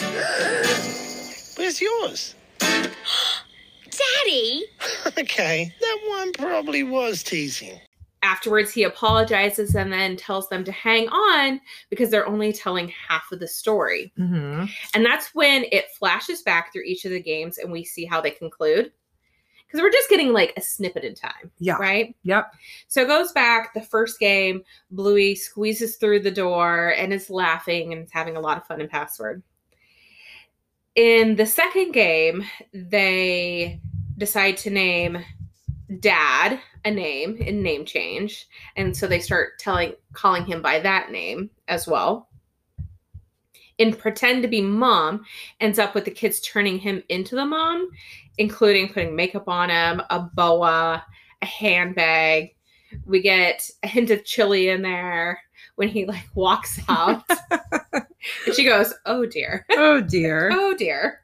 Where's 1.57 1.81
yours? 1.81 2.35
Daddy? 2.59 4.65
Okay, 5.19 5.71
that 5.81 5.99
one 6.09 6.33
probably 6.33 6.83
was 6.83 7.23
teasing. 7.23 7.79
Afterwards, 8.23 8.73
he 8.73 8.85
apologizes 8.85 9.75
and 9.75 9.93
then 9.93 10.17
tells 10.17 10.49
them 10.49 10.65
to 10.65 10.73
hang 10.73 11.09
on 11.09 11.61
because 11.91 12.09
they're 12.11 12.27
only 12.27 12.55
telling 12.55 12.89
half 12.89 13.31
of 13.31 13.39
the 13.39 13.47
story. 13.47 14.13
hmm 14.17 14.65
And 14.95 15.05
that's 15.05 15.35
when 15.35 15.67
it 15.71 15.91
flashes 15.91 16.41
back 16.43 16.73
through 16.73 16.85
each 16.85 17.05
of 17.05 17.11
the 17.11 17.21
games 17.21 17.59
and 17.59 17.71
we 17.71 17.85
see 17.85 18.07
how 18.07 18.23
they 18.23 18.31
conclude. 18.31 18.93
Because 19.75 19.83
we're 19.83 19.91
just 19.91 20.09
getting 20.09 20.33
like 20.33 20.53
a 20.57 20.61
snippet 20.61 21.03
in 21.03 21.17
time, 21.17 21.51
Yeah. 21.59 21.75
right? 21.79 22.15
Yep. 22.23 22.55
So 22.87 23.03
it 23.03 23.09
goes 23.09 23.33
back 23.33 23.75
the 23.75 23.81
first 23.83 24.21
game, 24.21 24.63
Bluey 24.93 25.35
squeezes 25.35 25.97
through 25.97 26.21
the 26.21 26.31
door 26.31 26.95
and 26.97 27.13
is 27.13 27.29
laughing 27.29 27.93
and 27.93 28.05
is 28.05 28.13
having 28.13 28.37
a 28.37 28.41
lot 28.41 28.57
of 28.57 28.65
fun 28.69 28.81
in 28.81 28.87
Password. 28.87 29.43
In 30.95 31.35
the 31.35 31.45
second 31.45 31.91
game, 31.91 32.45
they 32.73 33.81
decide 34.17 34.59
to 34.59 34.71
name 34.71 35.19
Dad 35.99 36.61
a 36.85 36.91
name 36.93 37.37
in 37.39 37.61
name 37.61 37.85
change. 37.85 38.47
And 38.77 38.97
so 38.97 39.09
they 39.09 39.19
start 39.19 39.59
telling 39.59 39.95
calling 40.13 40.47
him 40.47 40.63
by 40.63 40.79
that 40.79 41.11
name 41.11 41.51
as 41.67 41.89
well. 41.89 42.29
In 43.79 43.95
Pretend 43.95 44.43
to 44.43 44.49
be 44.49 44.61
Mom, 44.61 45.25
ends 45.61 45.79
up 45.79 45.95
with 45.95 46.05
the 46.05 46.11
kids 46.11 46.41
turning 46.41 46.79
him 46.79 47.03
into 47.09 47.35
the 47.35 47.45
mom, 47.45 47.91
including 48.39 48.89
putting 48.93 49.17
makeup 49.17 49.49
on 49.49 49.71
him, 49.71 50.01
a 50.11 50.21
boa, 50.21 51.05
a 51.43 51.47
handbag. 51.47 52.55
We 53.05 53.21
get 53.21 53.69
a 53.83 53.89
hint 53.89 54.11
of 54.11 54.25
chili 54.25 54.69
in 54.69 54.83
there 54.83 55.41
when 55.75 55.89
he 55.89 56.07
like 56.07 56.27
walks 56.35 56.79
out. 56.89 57.25
and 57.51 58.55
she 58.55 58.65
goes, 58.65 58.95
"Oh 59.07 59.27
dear. 59.27 59.67
Oh 59.71 60.01
dear. 60.09 60.51
Oh 60.53 60.75
dear." 60.77 61.21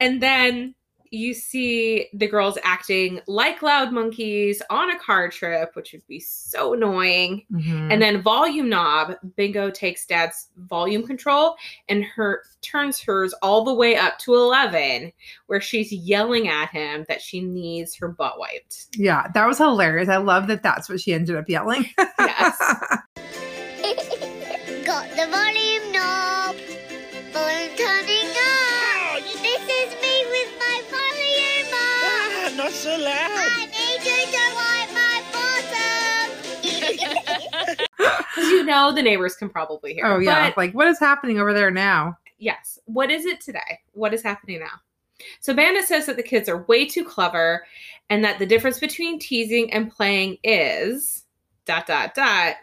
And 0.00 0.20
then 0.20 0.74
you 1.14 1.32
see 1.34 2.08
the 2.14 2.26
girls 2.26 2.58
acting 2.62 3.20
like 3.26 3.62
loud 3.62 3.92
monkeys 3.92 4.60
on 4.70 4.90
a 4.90 4.98
car 4.98 5.28
trip, 5.28 5.70
which 5.74 5.92
would 5.92 6.06
be 6.06 6.20
so 6.20 6.74
annoying. 6.74 7.44
Mhm. 7.52 7.92
And 7.92 8.02
then 8.02 8.20
volume 8.22 8.68
knob, 8.68 9.14
Bingo 9.36 9.70
takes 9.70 10.04
dad's 10.06 10.48
volume 10.56 11.06
control 11.06 11.56
and 11.88 12.04
her 12.04 12.42
turns 12.62 13.00
hers 13.00 13.32
all 13.42 13.64
the 13.64 13.74
way 13.74 13.96
up 13.96 14.18
to 14.20 14.34
11 14.34 15.12
where 15.46 15.60
she's 15.60 15.92
yelling 15.92 16.48
at 16.48 16.70
him 16.70 17.04
that 17.08 17.20
she 17.22 17.40
needs 17.40 17.94
her 17.94 18.08
butt 18.08 18.38
wiped. 18.38 18.86
yeah, 18.96 19.28
that 19.34 19.46
was 19.46 19.58
hilarious. 19.58 20.08
I 20.08 20.16
love 20.16 20.46
that 20.48 20.62
that's 20.62 20.88
what 20.88 21.00
she 21.00 21.12
ended 21.14 21.36
up 21.36 21.48
yelling. 21.48 21.86
Yes. 22.18 22.58
Got 24.84 25.08
the 25.16 25.26
volume 25.30 25.73
loud. 33.04 33.30
I 33.30 33.66
need 33.66 34.00
you 34.04 34.20
to 34.32 34.44
wipe 34.56 34.92
my 34.94 35.16
bottom. 37.76 38.50
You 38.50 38.64
know 38.64 38.92
the 38.92 39.02
neighbors 39.02 39.36
can 39.36 39.48
probably 39.48 39.94
hear. 39.94 40.06
oh 40.06 40.18
yeah. 40.18 40.48
But 40.50 40.56
like 40.56 40.72
what 40.72 40.86
is 40.88 40.98
happening 40.98 41.38
over 41.40 41.52
there 41.52 41.70
now? 41.70 42.18
yes, 42.38 42.78
what 42.86 43.10
is 43.10 43.24
it 43.24 43.40
today? 43.40 43.78
What 43.92 44.12
is 44.12 44.22
happening 44.22 44.60
now? 44.60 44.80
So 45.40 45.54
Bandit 45.54 45.84
says 45.86 46.06
that 46.06 46.16
the 46.16 46.22
kids 46.22 46.48
are 46.48 46.62
way 46.64 46.84
too 46.86 47.04
clever 47.04 47.64
and 48.10 48.22
that 48.24 48.38
the 48.38 48.44
difference 48.46 48.78
between 48.80 49.18
teasing 49.18 49.72
and 49.72 49.90
playing 49.90 50.38
is 50.44 51.24
dot 51.64 51.86
dot 51.86 52.14
dot. 52.14 52.56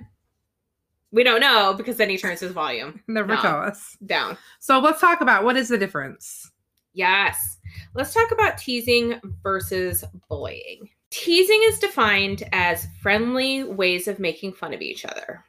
We 1.11 1.23
don't 1.23 1.41
know 1.41 1.73
because 1.75 1.97
then 1.97 2.09
he 2.09 2.17
turns 2.17 2.39
his 2.41 2.51
volume 2.51 3.01
Never 3.07 3.35
No. 3.35 3.41
tell 3.41 3.59
us. 3.61 3.97
down. 4.05 4.37
So 4.59 4.79
let's 4.79 5.01
talk 5.01 5.21
about 5.21 5.43
what 5.43 5.57
is 5.57 5.69
the 5.69 5.77
difference. 5.77 6.51
Yes. 6.93 7.57
Let's 7.93 8.13
talk 8.13 8.31
about 8.31 8.57
teasing 8.57 9.19
versus 9.43 10.03
bullying. 10.29 10.89
Teasing 11.09 11.61
is 11.65 11.79
defined 11.79 12.43
as 12.51 12.87
friendly 13.01 13.63
ways 13.63 14.07
of 14.07 14.19
making 14.19 14.53
fun 14.53 14.73
of 14.73 14.81
each 14.81 15.05
other. 15.05 15.43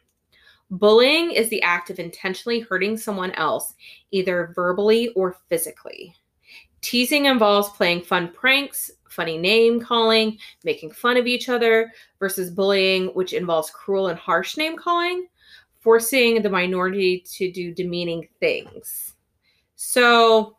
Bullying 0.70 1.30
is 1.32 1.48
the 1.50 1.62
act 1.62 1.90
of 1.90 1.98
intentionally 1.98 2.60
hurting 2.60 2.96
someone 2.96 3.32
else, 3.32 3.74
either 4.10 4.52
verbally 4.54 5.10
or 5.10 5.36
physically. 5.48 6.14
Teasing 6.80 7.26
involves 7.26 7.68
playing 7.70 8.02
fun 8.02 8.32
pranks, 8.32 8.90
funny 9.08 9.38
name 9.38 9.80
calling, 9.80 10.38
making 10.64 10.90
fun 10.90 11.16
of 11.16 11.26
each 11.26 11.48
other, 11.48 11.92
versus 12.18 12.50
bullying, 12.50 13.08
which 13.08 13.34
involves 13.34 13.70
cruel 13.70 14.08
and 14.08 14.18
harsh 14.18 14.56
name 14.56 14.76
calling, 14.76 15.26
forcing 15.78 16.42
the 16.42 16.50
minority 16.50 17.24
to 17.34 17.52
do 17.52 17.72
demeaning 17.72 18.26
things. 18.40 19.14
So, 19.76 20.56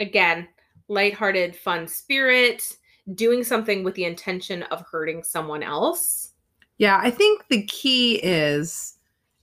again, 0.00 0.48
lighthearted, 0.88 1.56
fun 1.56 1.88
spirit, 1.88 2.76
doing 3.14 3.44
something 3.44 3.84
with 3.84 3.94
the 3.94 4.04
intention 4.04 4.62
of 4.64 4.84
hurting 4.90 5.22
someone 5.22 5.62
else. 5.62 6.32
Yeah, 6.78 7.00
I 7.02 7.10
think 7.10 7.46
the 7.48 7.62
key 7.64 8.16
is, 8.16 8.94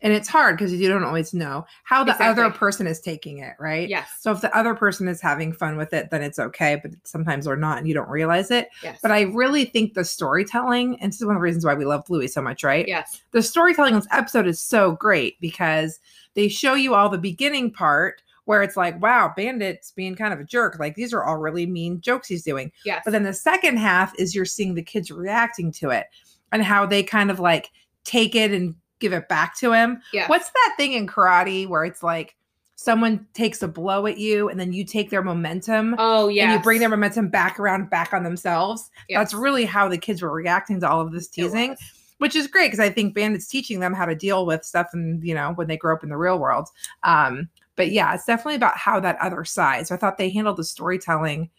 and 0.02 0.14
it's 0.14 0.28
hard 0.28 0.58
because 0.58 0.74
you 0.74 0.88
don't 0.90 1.04
always 1.04 1.34
know 1.34 1.66
how 1.84 2.04
the 2.04 2.22
other 2.22 2.50
person 2.52 2.86
is 2.86 3.00
taking 3.00 3.40
it, 3.40 3.54
right? 3.60 3.88
Yes. 3.90 4.10
So 4.20 4.32
if 4.32 4.42
the 4.42 4.56
other 4.56 4.76
person 4.76 5.08
is 5.08 5.22
having 5.22 5.54
fun 5.54 5.78
with 5.78 5.94
it, 5.94 6.12
then 6.12 6.22
it's 6.22 6.38
okay, 6.38 6.80
but 6.82 6.92
sometimes 7.06 7.46
they're 7.46 7.56
not 7.56 7.78
and 7.80 7.88
you 7.88 7.94
don't 7.94 8.10
realize 8.10 8.52
it. 8.52 8.68
yes. 8.84 9.00
But 9.02 9.12
I 9.12 9.22
really 9.22 9.66
think 9.66 9.94
the 9.94 10.04
storytelling, 10.04 11.00
and 11.00 11.12
this 11.12 11.22
is 11.22 11.26
one 11.26 11.36
of 11.36 11.40
the 11.40 11.44
reasons 11.44 11.66
why 11.66 11.74
we 11.74 11.86
love 11.86 12.06
Bluey 12.06 12.28
so 12.28 12.42
much, 12.42 12.64
right? 12.64 12.88
yes. 12.88 13.22
The 13.32 13.42
storytelling 13.42 13.94
in 13.94 14.00
this 14.00 14.10
episode 14.12 14.46
is 14.46 14.60
so 14.60 14.92
great 14.92 15.40
because 15.40 16.00
they 16.36 16.50
show 16.50 16.74
you 16.74 16.94
all 16.96 17.10
the 17.10 17.18
beginning 17.18 17.72
part 17.72 18.23
where 18.46 18.62
it's 18.62 18.76
like, 18.78 19.02
wow, 19.02 19.32
Bandit's 19.36 19.92
being 19.92 20.16
kind 20.16 20.34
of 20.34 20.40
a 20.40 20.44
jerk. 20.44 20.78
Like 20.80 20.96
these 20.96 21.14
are 21.14 21.24
all 21.24 21.38
really 21.38 21.66
mean 21.66 22.02
jokes 22.02 22.28
he's 22.28 22.44
doing. 22.44 22.72
Yes. 22.86 23.02
But 23.06 23.12
then 23.12 23.24
the 23.24 23.34
second 23.34 23.78
half 23.78 24.14
is 24.20 24.36
you're 24.36 24.46
seeing 24.46 24.76
the 24.76 24.84
kids 24.84 25.12
reacting 25.12 25.72
to 25.74 25.90
it 25.90 26.08
and 26.52 26.62
how 26.64 26.86
they 26.86 27.04
kind 27.04 27.32
of 27.32 27.40
like 27.40 27.72
take 28.04 28.36
it 28.36 28.52
and 28.52 28.76
give 29.00 29.14
it 29.14 29.28
back 29.30 29.58
to 29.60 29.72
him. 29.74 30.02
yes. 30.14 30.30
What's 30.30 30.50
that 30.50 30.74
thing 30.78 30.94
in 30.94 31.08
karate 31.08 31.68
where 31.68 31.86
it's 31.86 32.04
like 32.04 32.36
someone 32.76 33.26
takes 33.34 33.62
a 33.62 33.68
blow 33.68 34.06
at 34.08 34.18
you 34.18 34.50
and 34.50 34.60
then 34.60 34.74
you 34.74 34.84
take 34.84 35.10
their 35.10 35.22
momentum 35.24 35.96
Oh, 35.98 36.28
yeah. 36.28 36.44
and 36.46 36.54
you 36.54 36.60
bring 36.60 36.80
their 36.80 36.90
momentum 36.90 37.30
back 37.30 37.60
around 37.60 37.90
back 37.90 38.14
on 38.14 38.24
themselves? 38.24 38.90
Yes. 39.08 39.20
That's 39.20 39.34
really 39.34 39.64
how 39.66 39.88
the 39.88 39.98
kids 39.98 40.22
were 40.22 40.32
reacting 40.32 40.80
to 40.82 40.90
all 40.90 41.00
of 41.02 41.12
this 41.14 41.28
teasing, 41.30 41.78
which 42.18 42.36
is 42.36 42.48
great 42.48 42.68
because 42.68 42.80
I 42.82 42.90
think 42.90 43.14
Bandit's 43.16 43.48
teaching 43.48 43.80
them 43.80 43.94
how 43.94 44.06
to 44.06 44.16
deal 44.16 44.46
with 44.46 44.66
stuff 44.66 44.88
and, 44.94 45.24
you 45.24 45.34
know, 45.34 45.54
when 45.56 45.68
they 45.68 45.78
grow 45.78 45.96
up 45.96 46.04
in 46.04 46.10
the 46.10 46.18
real 46.18 46.40
world. 46.40 46.68
Um, 47.04 47.48
but 47.76 47.92
yeah, 47.92 48.14
it's 48.14 48.26
definitely 48.26 48.56
about 48.56 48.78
how 48.78 49.00
that 49.00 49.18
other 49.20 49.44
side. 49.46 49.88
So 49.88 49.96
I 49.96 49.98
thought 49.98 50.18
they 50.18 50.30
handled 50.30 50.58
the 50.58 50.64
storytelling. 50.64 51.50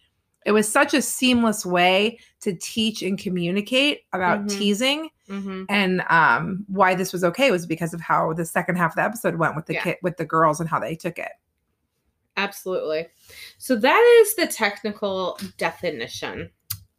It 0.46 0.52
was 0.52 0.70
such 0.70 0.92
a 0.94 1.00
seamless 1.02 1.64
way 1.64 2.18
to 2.40 2.54
teach 2.54 3.02
and 3.02 3.18
communicate 3.18 4.00
about 4.12 4.44
Mhm. 4.44 4.50
teasing 4.58 5.08
Mhm. 5.28 5.64
and 5.70 6.02
um 6.10 6.64
why 6.68 6.94
this 6.94 7.12
was 7.14 7.24
okay 7.24 7.50
was 7.50 7.64
because 7.66 7.94
of 7.94 8.00
how 8.02 8.32
the 8.34 8.44
second 8.44 8.76
half 8.76 8.92
of 8.92 8.96
the 8.96 9.02
episode 9.02 9.36
went 9.36 9.56
with 9.56 9.64
the 9.66 9.72
Yeah. 9.74 9.82
kid 9.82 9.96
with 10.02 10.18
the 10.18 10.24
girls 10.26 10.60
and 10.60 10.68
how 10.68 10.78
they 10.78 10.94
took 10.94 11.18
it. 11.18 11.32
Absolutely. 12.36 13.06
So 13.58 13.76
that 13.76 14.20
is 14.22 14.34
the 14.34 14.46
technical 14.46 15.38
definition. 15.56 16.50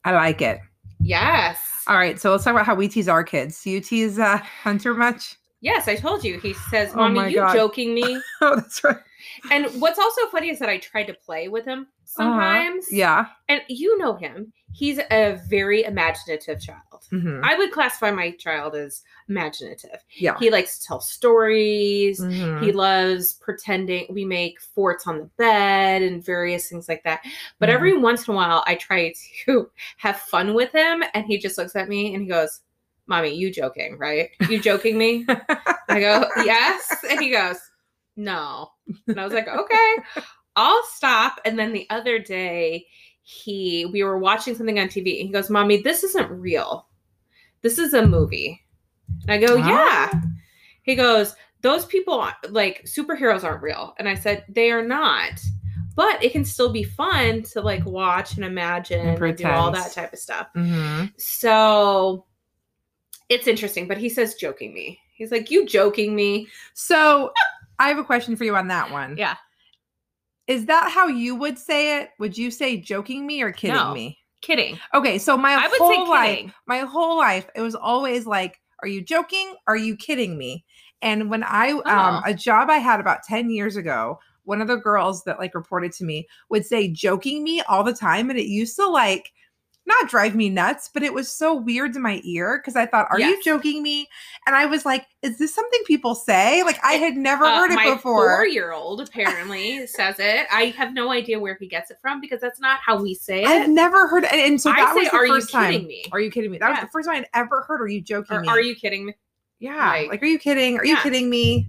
I 0.06 0.12
like 0.14 0.42
it. 0.42 0.60
Yes. 1.00 1.60
All 1.88 1.98
right, 1.98 2.20
so 2.20 2.32
let's 2.32 2.44
talk 2.44 2.52
about 2.54 2.66
how 2.66 2.74
we 2.74 2.88
tease 2.88 3.08
our 3.10 3.24
kids. 3.24 3.62
Do 3.62 3.70
you 3.70 3.80
tease 3.82 4.18
uh, 4.18 4.38
Hunter 4.38 4.94
much? 4.96 5.36
Yes, 5.62 5.88
I 5.88 5.96
told 5.96 6.24
you. 6.24 6.40
He 6.40 6.54
says, 6.54 6.92
Oh 6.94 6.98
Mommy, 6.98 7.20
my 7.20 7.28
you 7.28 7.38
God. 7.38 7.54
joking 7.54 7.94
me? 7.94 8.22
Oh, 8.42 8.56
that's 8.56 8.84
right. 8.84 8.98
And 9.52 9.66
what's 9.82 9.98
also 9.98 10.28
funny 10.32 10.50
is 10.50 10.60
that 10.60 10.70
I 10.70 10.78
tried 10.78 11.06
to 11.08 11.14
play 11.14 11.48
with 11.48 11.66
him 11.66 11.88
sometimes. 12.04 12.86
Uh-huh. 12.86 12.96
Yeah. 12.96 13.26
And 13.50 13.62
you 13.68 13.98
know 13.98 14.16
him. 14.16 14.54
He's 14.74 15.00
a 15.10 15.40
very 15.50 15.84
imaginative 15.86 16.60
child. 16.62 16.82
Mhm. 17.12 17.42
I 17.44 17.58
would 17.58 17.72
classify 17.72 18.12
my 18.12 18.32
child 18.32 18.76
as 18.76 19.02
imaginative. 19.30 20.04
Yeah. 20.18 20.38
He 20.38 20.50
likes 20.52 20.80
to 20.80 20.86
tell 20.88 21.00
stories. 21.00 22.20
Mhm. 22.20 22.62
He 22.64 22.72
loves 22.72 23.34
pretending. 23.36 24.06
We 24.10 24.26
make 24.26 24.60
forts 24.62 25.08
on 25.08 25.18
the 25.20 25.30
bed 25.38 26.02
and 26.02 26.24
various 26.24 26.70
things 26.70 26.90
like 26.90 27.04
that. 27.04 27.22
But 27.60 27.70
every 27.70 27.98
once 27.98 28.28
in 28.28 28.34
a 28.34 28.38
while, 28.38 28.64
I 28.68 28.76
try 28.76 29.14
to 29.46 29.72
have 29.98 30.18
fun 30.20 30.54
with 30.54 30.72
him, 30.74 31.04
and 31.14 31.26
he 31.26 31.38
just 31.38 31.58
looks 31.58 31.76
at 31.76 31.88
me 31.90 32.14
and 32.14 32.24
he 32.24 32.30
goes, 32.30 32.60
"Mommy, 33.08 33.34
you 33.36 33.52
joking, 33.52 33.98
right? 33.98 34.30
You 34.50 34.60
joking 34.60 34.98
me?" 34.98 35.26
I 35.90 36.00
go, 36.00 36.26
"Yes," 36.44 37.04
and 37.10 37.20
he 37.20 37.30
goes, 37.32 37.58
"No," 38.16 38.72
and 39.08 39.20
I 39.20 39.24
was 39.24 39.34
like, 39.34 39.48
"Okay, 39.48 39.96
I'll 40.56 40.84
stop." 40.94 41.40
And 41.46 41.58
then 41.58 41.74
the 41.74 41.88
other 41.90 42.20
day, 42.20 42.88
he 43.24 43.86
we 43.92 44.04
were 44.04 44.18
watching 44.18 44.56
something 44.56 44.80
on 44.80 44.88
TV, 44.88 45.20
and 45.20 45.28
he 45.28 45.34
goes, 45.34 45.50
"Mommy, 45.50 45.82
this 45.82 46.04
isn't 46.04 46.30
real. 46.32 46.88
This 47.62 47.78
is 47.80 47.94
a 47.94 48.06
movie." 48.08 48.62
And 49.24 49.32
I 49.32 49.38
go, 49.38 49.56
"Yeah." 49.56 50.10
Ah. 50.14 50.22
He 50.84 50.94
goes, 50.96 51.36
Those 51.62 51.86
people, 51.86 52.28
like 52.50 52.84
superheroes, 52.86 53.44
aren't 53.44 53.64
real. 53.64 53.96
And 53.98 54.08
I 54.08 54.14
said, 54.14 54.46
They 54.50 54.70
are 54.70 54.86
not. 54.86 55.42
But 55.96 56.24
it 56.24 56.32
can 56.32 56.46
still 56.46 56.72
be 56.72 56.84
fun 56.84 57.42
to 57.54 57.62
like 57.62 57.84
watch 57.86 58.36
and 58.36 58.46
imagine 58.46 59.08
and, 59.08 59.38
do 59.38 59.48
all 59.48 59.72
that 59.72 59.94
type 59.94 60.14
of 60.14 60.20
stuff. 60.20 60.48
Mhm. 60.56 61.12
So 61.18 62.26
it's 63.30 63.48
interesting. 63.48 63.88
But 63.88 63.98
he 63.98 64.10
says, 64.10 64.36
joking 64.36 64.74
me. 64.74 65.00
He's 65.16 65.32
like, 65.32 65.50
You 65.50 65.66
joking 65.66 66.16
me? 66.16 66.48
So 66.74 67.32
I 67.80 67.88
have 67.90 67.98
a 67.98 68.04
question 68.04 68.36
for 68.36 68.44
you 68.44 68.56
on 68.56 68.68
that 68.70 68.92
one. 68.92 69.18
Yeah. 69.18 69.36
Is 70.48 70.66
that 70.68 70.92
how 70.92 71.08
you 71.08 71.36
would 71.36 71.58
say 71.58 72.00
it? 72.02 72.12
Would 72.20 72.38
you 72.38 72.52
say 72.52 72.78
joking 72.78 73.26
me 73.26 73.42
or 73.42 73.52
kidding 73.52 73.76
No. 73.76 73.94
me? 73.94 74.20
Kidding. 74.42 74.80
Okay, 74.94 75.18
so 75.18 75.36
my 75.36 75.56
I 75.56 75.68
would 75.68 75.78
whole 75.80 76.06
say 76.06 76.12
life, 76.12 76.54
my 76.68 76.80
whole 76.80 77.18
life, 77.18 77.50
it 77.56 77.62
was 77.62 77.74
always 77.74 78.28
like, 78.28 78.62
"Are 78.84 78.88
you 78.88 79.02
joking? 79.02 79.56
Are 79.66 79.76
you 79.78 79.96
kidding 79.96 80.38
me?" 80.38 80.64
And 81.02 81.32
when 81.32 81.44
I, 81.44 81.72
um, 81.72 81.82
Oh. 81.86 82.22
a 82.26 82.34
job 82.36 82.70
I 82.70 82.78
had 82.78 83.00
about 83.00 83.24
ten 83.28 83.50
years 83.50 83.76
ago, 83.76 84.20
one 84.44 84.62
of 84.62 84.68
the 84.68 84.76
girls 84.76 85.24
that 85.24 85.40
like 85.40 85.56
reported 85.56 85.94
to 85.94 86.04
me 86.04 86.28
would 86.50 86.64
say 86.64 86.88
"joking 86.90 87.44
me" 87.44 87.62
all 87.62 87.84
the 87.84 87.94
time, 87.96 88.30
and 88.30 88.38
it 88.38 88.46
used 88.46 88.76
to 88.76 88.88
like 88.88 89.32
not 89.88 90.10
drive 90.10 90.36
me 90.36 90.50
nuts, 90.50 90.90
but 90.94 91.04
it 91.04 91.14
was 91.14 91.30
so 91.32 91.54
weird 91.56 91.94
to 91.94 92.00
my 92.00 92.20
ear 92.24 92.58
because 92.58 92.76
I 92.76 92.86
thought, 92.86 93.08
"Are 93.12 93.20
you 93.20 93.42
joking 93.44 93.84
me?" 93.84 94.08
And 94.48 94.56
I 94.56 94.66
was 94.66 94.86
like, 94.86 95.06
"Is 95.22 95.38
this 95.38 95.54
something 95.54 95.80
people 95.86 96.16
say?" 96.16 96.64
Like 96.64 96.80
I 96.84 96.94
had 96.94 97.16
never 97.18 97.46
Uh, 97.46 97.56
heard 97.58 97.72
it 97.72 97.76
my 97.76 97.94
before. 97.94 98.36
four-year-old 98.38 99.02
apparently 99.02 99.86
says 99.88 100.16
it. 100.20 100.48
I 100.52 100.66
have 100.78 100.94
no 100.94 101.12
idea 101.12 101.40
where 101.40 101.56
he 101.60 101.68
gets 101.68 101.92
it 101.92 101.98
from 102.02 102.20
because 102.22 102.42
that's 102.42 102.60
not 102.60 102.80
how 102.86 103.02
we 103.02 103.14
say 103.14 103.44
it. 103.44 103.48
I've 103.48 103.70
never 103.70 104.08
heard, 104.08 104.24
it. 104.24 104.34
and 104.34 104.60
so 104.60 104.72
I 104.72 104.76
that 104.78 104.94
say, 104.94 105.00
was 105.02 105.10
the 105.12 105.16
"Are 105.18 105.26
you 105.28 105.34
first 105.36 105.52
time. 105.52 105.72
kidding 105.72 105.88
me?" 105.88 106.06
Are 106.12 106.20
you 106.20 106.32
kidding 106.32 106.52
me? 106.52 106.58
That 106.58 106.72
was 106.72 106.80
the 106.82 106.88
first 106.88 107.08
time 107.08 107.18
I'd 107.18 107.40
ever 107.40 107.62
heard. 107.62 107.82
Are 107.82 107.88
you 107.88 108.02
joking 108.02 108.38
Or 108.38 108.42
me? 108.42 108.48
are 108.48 108.62
you 108.62 108.76
kidding 108.76 109.06
me? 109.06 109.14
Yeah. 109.60 109.76
Like- 109.90 110.10
Like, 110.10 110.24
are 110.24 110.28
you 110.28 110.40
kidding? 110.40 110.78
Are 110.80 110.86
you 110.86 110.98
kidding 110.98 111.30
me? 111.30 111.66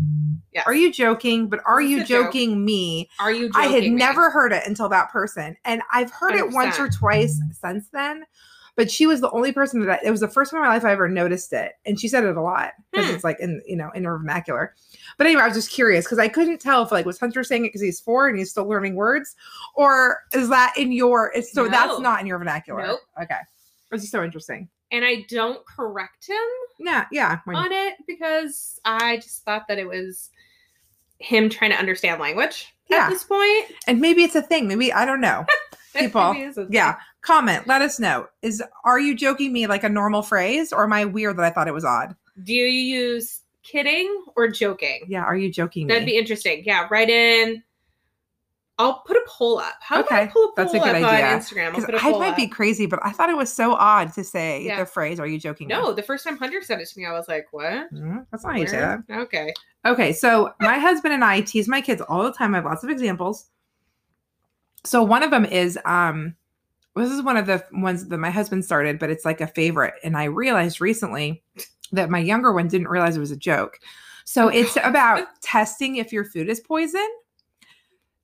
Yes. 0.56 0.64
Are 0.66 0.74
you 0.74 0.90
joking? 0.90 1.48
But 1.48 1.60
are 1.66 1.82
you 1.82 2.00
a 2.02 2.04
joke. 2.04 2.26
joking 2.32 2.64
me? 2.64 3.10
Are 3.20 3.30
you? 3.30 3.50
I 3.54 3.66
had 3.66 3.82
me? 3.82 3.90
never 3.90 4.30
heard 4.30 4.52
it 4.52 4.66
until 4.66 4.88
that 4.88 5.10
person. 5.10 5.54
And 5.66 5.82
I've 5.92 6.10
heard 6.10 6.34
it 6.34 6.50
once 6.50 6.78
or 6.78 6.88
twice 6.88 7.38
since 7.60 7.88
then. 7.90 8.24
But 8.74 8.90
she 8.90 9.06
was 9.06 9.20
the 9.20 9.30
only 9.30 9.52
person 9.52 9.80
that 9.84 10.00
I, 10.02 10.06
it 10.06 10.10
was 10.10 10.20
the 10.20 10.28
first 10.28 10.50
time 10.50 10.58
in 10.60 10.66
my 10.66 10.72
life 10.74 10.84
I 10.84 10.92
ever 10.92 11.08
noticed 11.08 11.52
it. 11.52 11.72
And 11.86 11.98
she 12.00 12.08
said 12.08 12.24
it 12.24 12.36
a 12.36 12.42
lot 12.42 12.72
because 12.90 13.08
Hmm. 13.08 13.14
it's 13.14 13.24
like 13.24 13.38
in, 13.40 13.62
you 13.66 13.76
know, 13.76 13.90
in 13.94 14.04
her 14.04 14.16
vernacular. 14.18 14.74
But 15.18 15.26
anyway, 15.26 15.42
I 15.42 15.46
was 15.48 15.56
just 15.56 15.70
curious 15.70 16.04
because 16.06 16.18
I 16.18 16.28
couldn't 16.28 16.58
tell 16.60 16.82
if 16.82 16.90
like 16.92 17.04
was 17.06 17.18
Hunter 17.20 17.42
saying 17.44 17.64
it 17.64 17.68
because 17.68 17.80
he's 17.82 18.00
four 18.00 18.26
and 18.28 18.38
he's 18.38 18.50
still 18.50 18.66
learning 18.66 18.94
words, 18.94 19.34
or 19.74 20.20
is 20.34 20.48
that 20.50 20.74
in 20.76 20.92
your? 20.92 21.32
It's 21.34 21.52
so 21.52 21.68
that's 21.68 22.00
not 22.00 22.20
in 22.20 22.26
your 22.26 22.38
vernacular. 22.38 22.86
Nope. 22.86 23.00
Okay, 23.22 23.38
this 23.90 24.02
is 24.04 24.10
so 24.10 24.22
interesting. 24.24 24.68
and 24.92 25.04
I 25.06 25.24
don't 25.28 25.64
correct 25.66 26.26
him 26.28 26.36
Yeah, 26.78 27.06
yeah. 27.10 27.40
on 27.46 27.72
it 27.72 27.94
because 28.06 28.78
I 28.84 29.16
just 29.16 29.42
thought 29.44 29.66
that 29.68 29.78
it 29.78 29.88
was 29.88 30.28
him 31.18 31.48
trying 31.48 31.70
to 31.70 31.76
understand 31.76 32.20
language 32.20 32.74
Yeah. 32.88 33.04
at 33.06 33.10
this 33.10 33.24
point. 33.24 33.66
and 33.86 34.00
maybe 34.00 34.22
it's 34.22 34.34
a 34.34 34.42
thing. 34.42 34.68
Maybe 34.68 34.92
I 34.92 35.04
don't 35.06 35.20
know. 35.20 35.44
People, 35.94 36.32
Maybe 36.34 36.46
it's 36.46 36.58
a 36.58 36.66
yeah. 36.70 36.96
Comment. 37.22 37.66
Let 37.66 37.82
us 37.82 37.98
know. 37.98 38.28
Is 38.42 38.62
are 38.84 39.00
you 39.00 39.16
joking 39.16 39.52
me 39.52 39.66
like 39.66 39.82
a 39.82 39.88
normal 39.88 40.22
phrase, 40.22 40.72
or 40.72 40.84
am 40.84 40.92
I 40.92 41.04
weird 41.06 41.36
that 41.38 41.44
I 41.44 41.50
thought 41.50 41.68
it 41.68 41.74
was 41.74 41.84
odd? 41.84 42.14
Do 42.42 42.52
you 42.52 42.66
use 42.66 43.40
kidding 43.64 44.24
or 44.36 44.46
joking? 44.48 45.00
Yeah. 45.08 45.24
Are 45.24 45.36
you 45.36 45.50
joking? 45.50 45.86
That'd 45.88 46.06
be 46.06 46.16
interesting. 46.18 46.62
Yeah, 46.64 46.86
write 46.90 47.08
in. 47.10 47.62
I'll 48.78 49.00
put 49.06 49.16
a 49.16 49.22
poll 49.26 49.58
up. 49.58 49.74
How 49.80 50.00
about 50.00 50.12
I 50.12 50.26
pull 50.26 50.44
a 50.44 50.46
poll 50.48 50.54
that's 50.56 50.74
a 50.74 50.78
good 50.78 50.88
up 50.88 50.94
idea. 50.96 51.26
on 51.26 51.40
Instagram? 51.40 51.74
I'll 51.74 51.84
put 51.84 51.94
a 51.94 51.98
I 52.02 52.10
might 52.10 52.36
be 52.36 52.46
crazy, 52.46 52.84
but 52.84 52.98
I 53.02 53.10
thought 53.10 53.30
it 53.30 53.36
was 53.36 53.50
so 53.52 53.72
odd 53.74 54.12
to 54.14 54.24
say 54.24 54.64
Yeah. 54.64 54.80
the 54.80 54.86
phrase 54.86 55.18
"Are 55.18 55.26
you 55.26 55.38
joking?" 55.38 55.68
me?" 55.68 55.74
No, 55.74 55.92
the 55.92 56.02
first 56.02 56.24
time 56.24 56.36
Hunter 56.36 56.60
said 56.62 56.80
it 56.80 56.88
to 56.88 56.98
me, 56.98 57.06
I 57.06 57.12
was 57.12 57.26
like, 57.26 57.46
"What? 57.52 57.92
Mm, 57.92 58.26
that's 58.30 58.44
not 58.44 58.52
how 58.52 58.58
you 58.60 58.66
say 58.66 58.80
that. 58.80 59.00
Okay. 59.10 59.52
Okay, 59.86 60.12
so 60.12 60.52
my 60.60 60.78
husband 60.78 61.14
and 61.14 61.24
I 61.24 61.40
tease 61.40 61.68
my 61.68 61.80
kids 61.80 62.02
all 62.02 62.22
the 62.24 62.32
time. 62.32 62.54
I 62.54 62.58
have 62.58 62.64
lots 62.66 62.84
of 62.84 62.90
examples. 62.90 63.46
So 64.84 65.02
one 65.02 65.22
of 65.22 65.30
them 65.30 65.44
is 65.46 65.78
um 65.84 66.34
this 66.94 67.10
is 67.10 67.22
one 67.22 67.36
of 67.36 67.46
the 67.46 67.64
ones 67.72 68.06
that 68.08 68.18
my 68.18 68.30
husband 68.30 68.64
started, 68.64 68.98
but 68.98 69.10
it's 69.10 69.24
like 69.24 69.40
a 69.40 69.46
favorite. 69.46 69.94
And 70.02 70.16
I 70.16 70.24
realized 70.24 70.80
recently 70.80 71.42
that 71.92 72.10
my 72.10 72.18
younger 72.18 72.52
one 72.52 72.68
didn't 72.68 72.88
realize 72.88 73.16
it 73.16 73.20
was 73.20 73.30
a 73.30 73.36
joke. 73.36 73.78
So 74.24 74.48
it's 74.48 74.76
about 74.82 75.26
testing 75.40 75.96
if 75.96 76.12
your 76.12 76.24
food 76.24 76.48
is 76.48 76.60
poison. 76.60 77.06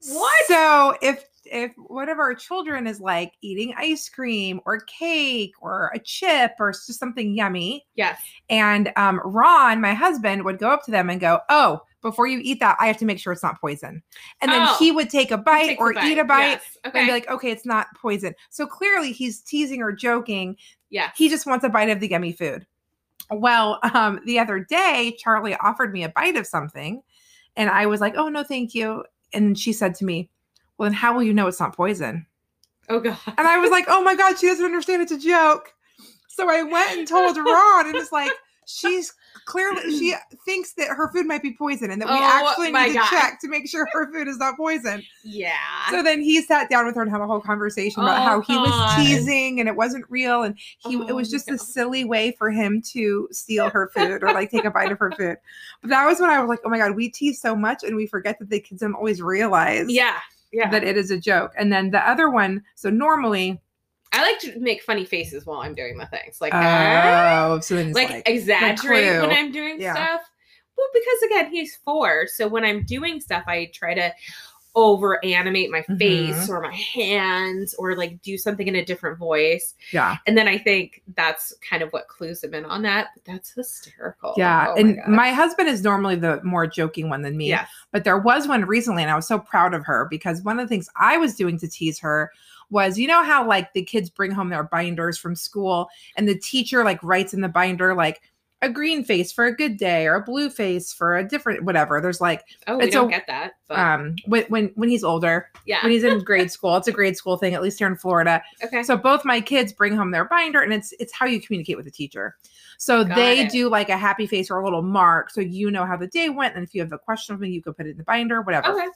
What? 0.09 0.47
So 0.47 0.97
if 1.03 1.25
if 1.45 1.73
one 1.77 2.09
of 2.09 2.19
our 2.19 2.35
children 2.35 2.87
is 2.87 3.01
like 3.01 3.33
eating 3.41 3.75
ice 3.77 4.09
cream 4.09 4.61
or 4.65 4.81
cake 4.81 5.53
or 5.61 5.91
a 5.95 5.99
chip 5.99 6.53
or 6.61 6.71
just 6.71 6.95
something 6.99 7.35
yummy, 7.35 7.85
Yes. 7.97 8.21
and 8.49 8.93
um, 8.97 9.21
Ron, 9.25 9.81
my 9.81 9.93
husband, 9.93 10.45
would 10.45 10.59
go 10.59 10.71
up 10.71 10.85
to 10.85 10.91
them 10.93 11.11
and 11.11 11.21
go, 11.21 11.41
"Oh, 11.49 11.81
before 12.01 12.27
you 12.29 12.39
eat 12.43 12.61
that, 12.61 12.77
I 12.81 12.87
have 12.87 12.97
to 12.99 13.05
make 13.05 13.19
sure 13.19 13.33
it's 13.33 13.43
not 13.43 13.61
poison." 13.61 14.03
And 14.41 14.53
then 14.53 14.63
Oh. 14.69 14.77
he 14.79 14.93
would 14.93 15.11
take 15.11 15.31
a 15.33 15.37
bite 15.39 15.67
Take 15.67 15.79
the 15.79 15.85
or 15.85 15.93
eat 16.05 16.19
a 16.19 16.25
bite 16.25 16.47
Yes. 16.51 16.79
Okay. 16.87 16.99
and 17.01 17.07
be 17.09 17.13
like, 17.13 17.29
"Okay, 17.29 17.51
it's 17.51 17.67
not 17.67 17.89
poison." 17.97 18.35
So 18.51 18.67
clearly, 18.67 19.13
he's 19.13 19.41
teasing 19.41 19.83
or 19.83 19.93
joking. 19.93 20.57
Yeah. 20.91 21.11
He 21.17 21.29
just 21.29 21.47
wants 21.47 21.65
a 21.65 21.69
bite 21.69 21.91
of 21.91 21.99
the 22.01 22.09
yummy 22.09 22.33
food. 22.33 22.67
Well, 23.31 23.79
um, 23.95 24.21
the 24.27 24.39
other 24.39 24.61
day, 24.61 25.17
Charlie 25.19 25.57
offered 25.57 25.93
me 25.93 26.05
a 26.05 26.09
bite 26.09 26.37
of 26.37 26.47
something, 26.47 27.03
and 27.57 27.69
I 27.69 27.87
was 27.87 28.01
like, 28.01 28.15
"Oh 28.17 28.29
no, 28.29 28.43
thank 28.45 28.75
you." 28.75 29.05
And 29.33 29.59
she 29.59 29.73
said 29.73 29.95
to 29.97 30.05
me, 30.05 30.31
"Well, 30.77 30.89
then 30.89 30.95
how 30.95 31.15
will 31.15 31.23
you 31.23 31.35
know 31.35 31.47
it's 31.47 31.61
not 31.61 31.77
poison?" 31.77 32.27
Oh 32.89 33.01
god. 33.01 33.19
And 33.27 33.47
I 33.47 33.59
was 33.59 33.71
like, 33.71 33.87
oh 33.89 34.03
my 34.03 34.15
God, 34.15 34.39
she 34.39 34.47
doesn't 34.47 34.65
understand 34.65 35.03
it's 35.03 35.13
a 35.13 35.19
joke. 35.19 35.75
So 36.29 36.51
I 36.51 36.63
went 36.63 36.99
and 36.99 37.09
told 37.09 37.37
Ron, 37.39 37.87
and 37.87 37.97
it's 37.97 38.13
like, 38.13 38.33
she's 38.67 39.13
clearly, 39.45 39.81
she 39.99 40.15
thinks 40.45 40.73
that 40.75 40.89
her 40.89 41.11
food 41.13 41.27
might 41.27 41.43
be 41.43 41.53
poison 41.53 41.91
and 41.91 42.01
that 42.01 42.09
we 42.09 42.15
Oh 42.15 42.49
actually 42.51 42.71
need 42.73 42.89
to 42.89 42.99
God. 42.99 43.09
check 43.11 43.41
to 43.41 43.49
make 43.49 43.69
sure 43.69 43.87
her 43.93 44.13
food 44.13 44.29
is 44.29 44.39
not 44.39 44.57
poison. 44.57 45.03
yeah. 45.25 45.53
So 45.91 46.03
then 46.03 46.21
he 46.23 46.41
sat 46.43 46.71
down 46.71 46.87
with 46.87 46.95
her 46.97 47.03
and 47.03 47.11
had 47.11 47.21
a 47.21 47.27
whole 47.27 47.41
conversation 47.41 48.03
about 48.03 48.21
Oh, 48.21 48.25
how 48.25 48.41
he 48.43 48.57
was 48.57 48.71
oh, 48.73 48.95
teasing 49.03 49.61
and 49.61 49.69
it 49.69 49.77
wasn't 49.77 50.05
real. 50.09 50.43
And 50.43 50.57
he, 50.79 50.95
it 50.97 51.11
Oh, 51.11 51.15
was 51.15 51.31
just 51.31 51.49
no. 51.49 51.55
a 51.55 51.59
silly 51.59 52.05
way 52.05 52.33
for 52.33 52.51
him 52.51 52.83
to 52.93 53.29
steal 53.33 53.71
her 53.71 53.89
food 53.95 54.23
or 54.23 54.33
like 54.33 54.51
take 54.51 54.65
a 54.65 54.71
bite 54.71 54.93
of 54.93 54.99
her 54.99 55.11
food. 55.13 55.37
But 55.81 55.91
that 55.91 56.07
was 56.07 56.21
when 56.21 56.31
I 56.31 56.39
was 56.41 56.49
like, 56.49 56.61
oh 56.65 56.69
my 56.69 56.79
God, 56.79 56.95
we 56.97 57.09
tease 57.09 57.41
so 57.41 57.57
much 57.57 57.83
and 57.83 57.97
we 57.97 58.07
forget 58.07 58.39
that 58.39 58.51
the 58.51 58.61
kids 58.61 58.81
don't 58.81 58.95
always 58.95 59.23
realize 59.23 59.87
yeah. 59.89 60.19
Yeah. 60.53 60.69
that 60.71 60.85
it 60.85 60.99
is 60.99 61.11
a 61.11 61.19
joke. 61.19 61.53
And 61.57 61.73
then 61.73 61.91
the 61.93 62.07
other 62.07 62.29
one, 62.29 62.63
so 62.75 62.91
normally, 62.91 63.59
I 64.13 64.23
like 64.23 64.39
to 64.41 64.59
make 64.61 64.83
funny 64.83 65.05
faces 65.05 65.47
while 65.47 65.61
I'm 65.61 65.75
doing 65.75 65.97
the 65.97 66.07
things. 66.07 66.41
Like 66.41 66.53
oh, 66.55 67.61
so 67.61 67.77
then 67.77 67.93
like, 67.93 68.11
like, 68.11 68.29
exaggerate 68.29 69.21
when. 69.21 69.31
I'm 69.31 69.53
doing 69.53 69.81
Yeah. 69.81 69.95
stuff. 69.95 70.21
Well, 70.77 70.87
because 70.93 71.23
again, 71.27 71.51
he's 71.51 71.77
four. 71.77 72.27
So 72.27 72.49
when 72.49 72.65
I'm 72.65 72.85
doing 72.85 73.21
stuff, 73.21 73.45
I 73.47 73.71
try 73.73 73.95
to 73.95 74.13
over 74.75 75.23
animate 75.23 75.71
my 75.71 75.81
Mm-hmm. 75.81 75.97
face 75.99 76.49
or 76.49 76.61
my 76.63 76.75
hands 76.75 77.75
or 77.75 77.95
like 77.95 78.23
do 78.23 78.39
something 78.39 78.67
in 78.67 78.77
a 78.77 78.85
different 78.85 79.19
voice. 79.19 79.75
yeah, 79.93 80.17
And 80.27 80.37
then 80.37 80.49
I 80.49 80.57
think 80.57 81.03
that's 81.15 81.53
kind 81.69 81.83
of 81.83 81.91
what 81.91 82.09
clues 82.09 82.43
him 82.43 82.55
in 82.55 82.65
on 82.65 82.81
that. 82.83 83.09
But 83.15 83.25
that's 83.25 83.51
hysterical. 83.53 84.33
yeah. 84.39 84.69
Oh 84.71 84.75
and 84.77 84.97
God. 84.97 85.09
my, 85.09 85.31
husband 85.31 85.69
is 85.69 85.83
normally 85.83 86.17
the 86.17 86.43
more 86.43 86.67
joking 86.67 87.11
one 87.11 87.21
than 87.21 87.37
me. 87.37 87.49
yes. 87.49 87.69
But 87.91 88.05
there 88.05 88.17
was 88.19 88.49
one 88.49 88.65
recently, 88.65 89.03
and 89.03 89.11
I 89.13 89.17
was 89.17 89.27
so 89.29 89.39
proud 89.39 89.75
of 89.75 89.85
her 89.85 90.07
because 90.11 90.41
one 90.43 90.59
of 90.59 90.65
the 90.67 90.69
things 90.75 90.89
I 90.97 91.19
was 91.19 91.35
doing 91.35 91.59
to 91.59 91.69
tease 91.69 91.99
her 91.99 92.31
was, 92.73 92.99
you 92.99 93.07
know, 93.07 93.23
how 93.23 93.47
like 93.47 93.73
the 93.75 93.83
kids 93.85 94.11
bring 94.11 94.33
home 94.33 94.49
their 94.49 94.65
binders 94.65 95.17
from 95.19 95.37
school, 95.37 95.89
and 96.17 96.27
the 96.29 96.37
teacher 96.39 96.83
like 96.83 97.01
writes 97.05 97.33
in 97.35 97.41
the 97.43 97.49
binder 97.49 97.95
like 97.95 98.23
a 98.65 98.69
green 98.69 99.03
face 99.03 99.33
for 99.33 99.45
a 99.47 99.57
good 99.57 99.77
day 99.77 100.07
or 100.07 100.15
a 100.15 100.23
blue 100.23 100.49
face 100.49 100.93
for 100.93 101.17
a 101.19 101.27
different 101.29 101.65
whatever. 101.65 102.01
There's 102.01 102.21
like 102.21 102.45
Oh, 102.69 102.79
we 102.79 102.91
don't 102.91 103.09
a- 103.09 103.11
get 103.11 103.27
that. 103.27 103.55
But 103.69 103.79
um 103.81 104.15
when 104.27 104.45
when 104.45 104.71
when 104.77 104.89
he's 104.89 105.03
older, 105.03 105.49
yeah. 105.67 105.83
when 105.83 105.91
he's 105.91 106.05
in 106.05 106.21
grade 106.25 106.51
school, 106.53 106.77
it's 106.77 106.87
a 106.87 106.93
grade 106.93 107.17
school 107.17 107.37
thing, 107.37 107.55
at 107.55 107.63
least 107.63 107.79
here 107.81 107.89
in 107.89 107.97
Florida. 107.97 108.41
okay. 108.65 108.85
So 108.85 108.97
both 108.97 109.25
my 109.25 109.41
kids 109.41 109.73
bring 109.73 109.97
home 109.97 110.13
their 110.13 110.27
binder, 110.27 110.61
and 110.63 110.73
it's 110.73 110.93
it's 111.01 111.13
how 111.13 111.27
you 111.27 111.41
communicate 111.41 111.77
with 111.77 111.87
the 111.87 111.91
teacher. 111.91 112.37
So 112.79 113.03
Got 113.05 113.17
they 113.17 113.41
it. 113.41 113.51
do 113.51 113.69
like 113.69 113.89
a 113.89 113.97
happy 113.97 114.27
face 114.29 114.49
or 114.49 114.61
a 114.61 114.65
little 114.65 114.83
mark, 114.83 115.31
so 115.31 115.41
you 115.41 115.69
know 115.71 115.85
how 115.85 115.97
the 115.97 116.07
day 116.07 116.29
went. 116.29 116.55
And 116.55 116.65
if 116.65 116.73
you 116.73 116.83
have 116.83 116.93
a 116.93 116.99
question 116.99 117.37
for 117.37 117.43
me, 117.43 117.51
you 117.51 117.63
can 117.63 117.75
put 117.75 117.87
it 117.87 117.91
in 117.91 117.97
the 117.97 118.05
binder, 118.05 118.43
whatever. 118.43 118.69
okay. 118.73 118.87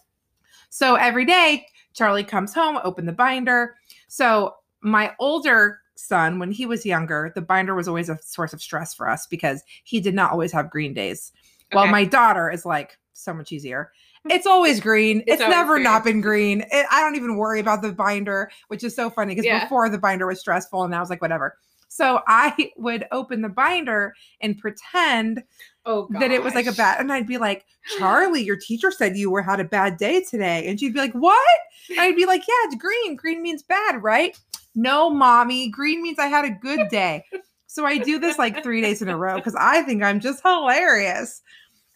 So 0.70 0.96
every 0.96 1.24
day, 1.24 1.66
Charlie 1.94 2.24
comes 2.24 2.52
home, 2.54 2.78
open 2.84 3.06
the 3.06 3.12
binder. 3.12 3.76
So 4.08 4.54
my 4.82 5.14
older 5.18 5.80
son, 5.94 6.38
when 6.38 6.50
he 6.52 6.66
was 6.66 6.84
younger, 6.84 7.32
the 7.34 7.40
binder 7.40 7.74
was 7.74 7.88
always 7.88 8.08
a 8.08 8.18
source 8.22 8.52
of 8.52 8.60
stress 8.60 8.94
for 8.94 9.08
us 9.08 9.26
because 9.26 9.62
he 9.84 10.00
did 10.00 10.14
not 10.14 10.30
always 10.32 10.52
have 10.52 10.70
green 10.70 10.92
days. 10.92 11.32
While 11.72 11.88
my 11.88 12.04
daughter 12.04 12.50
is 12.50 12.64
like 12.64 12.96
so 13.12 13.32
much 13.34 13.50
easier. 13.50 13.90
Mm. 14.28 14.34
It's 14.34 14.46
always 14.46 14.78
green. 14.78 15.20
It's, 15.20 15.32
It's 15.34 15.42
always 15.42 15.56
never 15.56 15.74
green. 15.74 15.84
not 15.84 16.04
been 16.04 16.20
green. 16.20 16.60
It, 16.70 16.86
I 16.90 17.00
don't 17.00 17.16
even 17.16 17.36
worry 17.36 17.58
about 17.60 17.82
the 17.82 17.92
binder, 17.92 18.50
which 18.68 18.84
is 18.84 18.94
so 18.94 19.10
funny 19.10 19.34
because 19.34 19.46
Yeah. 19.46 19.64
before 19.64 19.88
the 19.88 19.98
binder 19.98 20.26
was 20.26 20.38
stressful 20.38 20.84
and 20.84 20.94
I 20.94 21.00
was 21.00 21.10
like, 21.10 21.22
whatever. 21.22 21.56
So 21.88 22.20
I 22.26 22.72
would 22.76 23.06
open 23.12 23.42
the 23.42 23.48
binder 23.48 24.14
and 24.40 24.58
pretend 24.58 25.42
oh, 25.84 26.08
that 26.18 26.30
it 26.30 26.42
was 26.42 26.54
like 26.54 26.66
a 26.66 26.72
bad, 26.72 27.00
and 27.00 27.12
I'd 27.12 27.26
be 27.26 27.38
like, 27.38 27.64
Charlie, 27.98 28.42
your 28.42 28.56
teacher 28.56 28.90
said 28.90 29.16
you 29.16 29.30
were 29.30 29.42
had 29.42 29.60
a 29.60 29.64
bad 29.64 29.96
day 29.96 30.22
today, 30.28 30.66
and 30.66 30.78
she'd 30.78 30.94
be 30.94 31.00
like, 31.00 31.12
what? 31.14 31.58
And 31.90 32.00
I'd 32.00 32.16
be 32.16 32.26
like, 32.26 32.42
yeah, 32.46 32.54
it's 32.64 32.74
green. 32.76 33.14
Green 33.16 33.42
means 33.42 33.62
bad, 33.62 34.02
right? 34.02 34.38
No, 34.74 35.08
mommy, 35.08 35.68
green 35.70 36.02
means 36.02 36.18
I 36.18 36.26
had 36.26 36.44
a 36.44 36.50
good 36.50 36.88
day. 36.90 37.24
so 37.66 37.86
I 37.86 37.98
do 37.98 38.18
this 38.18 38.38
like 38.38 38.62
three 38.62 38.80
days 38.80 39.00
in 39.02 39.08
a 39.08 39.16
row 39.16 39.36
because 39.36 39.54
I 39.54 39.82
think 39.82 40.02
I'm 40.02 40.20
just 40.20 40.42
hilarious. 40.42 41.40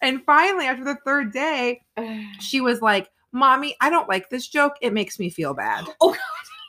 And 0.03 0.23
finally, 0.25 0.65
after 0.67 0.85
the 0.85 0.97
third 1.05 1.33
day, 1.33 1.83
she 2.41 2.61
was 2.61 2.81
like, 2.81 3.09
Mommy, 3.33 3.77
I 3.81 3.91
don't 3.91 4.09
like 4.09 4.31
this 4.31 4.49
joke. 4.49 4.75
It 4.81 4.93
makes 4.93 5.19
me 5.19 5.29
feel 5.31 5.53
bad. 5.55 5.85
Oh, 6.01 6.17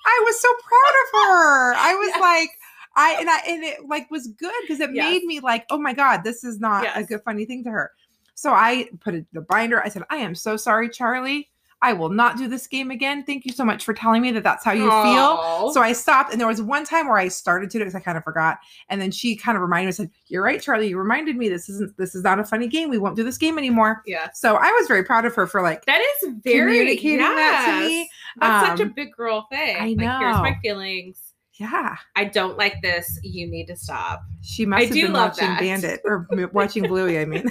I 0.05 0.21
was 0.25 0.41
so 0.41 0.49
proud 0.63 0.95
of 1.03 1.29
her. 1.29 1.73
I 1.75 1.95
was 1.95 2.07
Yes. 2.15 2.19
like, 2.19 2.49
I 2.95 3.15
and 3.19 3.29
I 3.29 3.39
and 3.47 3.63
it 3.63 3.85
like 3.87 4.09
was 4.11 4.27
good 4.27 4.53
because 4.61 4.79
it 4.79 4.89
Yes. 4.93 5.09
made 5.09 5.23
me 5.23 5.39
like, 5.39 5.65
oh 5.69 5.77
my 5.79 5.93
God, 5.93 6.23
this 6.23 6.43
is 6.43 6.59
not 6.59 6.85
a 6.95 7.03
good 7.03 7.21
funny 7.23 7.45
thing 7.45 7.63
to 7.63 7.71
her. 7.71 7.91
So 8.35 8.51
I 8.51 8.89
put 8.99 9.13
it 9.15 9.25
the 9.33 9.41
binder. 9.41 9.81
I 9.83 9.89
said, 9.89 10.03
I 10.09 10.17
am 10.17 10.35
so 10.35 10.57
sorry, 10.57 10.89
Charlie. 10.89 11.47
I 11.83 11.93
will 11.93 12.09
not 12.09 12.37
do 12.37 12.47
this 12.47 12.67
game 12.67 12.91
again. 12.91 13.23
Thank 13.23 13.43
you 13.43 13.51
so 13.51 13.65
much 13.65 13.83
for 13.83 13.91
telling 13.93 14.21
me 14.21 14.29
that 14.33 14.43
that's 14.43 14.63
how 14.63 14.71
you 14.71 14.87
feel. 14.87 15.71
So 15.73 15.81
I 15.81 15.93
stopped, 15.93 16.31
and 16.31 16.39
there 16.39 16.47
was 16.47 16.61
one 16.61 16.85
time 16.85 17.07
where 17.07 17.17
I 17.17 17.27
started 17.27 17.71
to 17.71 17.77
do 17.79 17.81
it 17.81 17.85
because 17.85 17.95
I 17.95 18.01
kind 18.01 18.19
of 18.19 18.23
forgot, 18.23 18.59
and 18.89 19.01
then 19.01 19.09
she 19.09 19.35
kind 19.35 19.55
of 19.55 19.63
reminded 19.63 19.87
me, 19.87 19.91
said, 19.93 20.11
"You're 20.27 20.43
right, 20.43 20.61
Charlie. 20.61 20.89
You 20.89 20.99
reminded 20.99 21.37
me. 21.37 21.49
This 21.49 21.69
isn't. 21.69 21.97
This 21.97 22.13
is 22.13 22.23
not 22.23 22.39
a 22.39 22.43
funny 22.43 22.67
game. 22.67 22.91
We 22.91 22.99
won't 22.99 23.15
do 23.15 23.23
this 23.23 23.39
game 23.39 23.57
anymore." 23.57 24.03
yeah. 24.05 24.29
So 24.31 24.57
I 24.57 24.69
was 24.79 24.87
very 24.87 25.03
proud 25.03 25.25
of 25.25 25.33
her 25.33 25.47
for 25.47 25.63
like 25.63 25.85
That 25.85 26.01
is 26.21 26.33
very 26.43 26.77
communicating 26.77 27.17
that 27.17 27.65
to 27.65 27.71
yes. 27.71 27.89
me. 27.89 28.09
That's 28.39 28.67
such 28.67 28.79
a 28.79 28.83
Um, 28.83 28.93
big 28.95 29.13
girl 29.13 29.47
thing. 29.49 29.75
I 29.77 29.85
Like, 29.97 30.19
here's 30.19 30.37
my 30.37 30.59
feelings. 30.61 31.30
Yeah, 31.61 31.95
I 32.15 32.25
don't 32.25 32.57
like 32.57 32.81
this. 32.81 33.19
You 33.21 33.45
need 33.45 33.67
to 33.67 33.75
stop. 33.75 34.23
she 34.41 34.65
must 34.65 34.85
have 34.85 34.93
do 34.93 35.03
been 35.03 35.13
love 35.13 35.29
watching 35.33 35.47
that. 35.47 35.59
Bandit 35.59 36.01
or 36.03 36.27
watching 36.53 36.87
Bluey. 36.87 37.19
I 37.19 37.25
mean, 37.25 37.45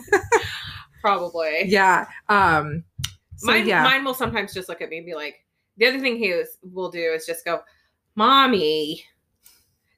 Probably. 1.00 1.62
yeah. 1.66 2.08
Um, 2.28 2.82
so 3.36 3.46
mine, 3.46 3.68
yeah, 3.68 3.84
mine 3.84 4.04
will 4.04 4.14
sometimes 4.14 4.52
just 4.52 4.68
look 4.68 4.80
at 4.82 4.88
me 4.88 4.96
and 4.96 5.06
be 5.06 5.14
like, 5.14 5.36
the 5.76 5.86
other 5.86 6.00
thing 6.00 6.16
he 6.16 6.32
was, 6.32 6.58
will 6.62 6.90
do 6.90 6.98
is 6.98 7.24
just 7.24 7.44
go, 7.44 7.60
Mommy. 8.16 9.04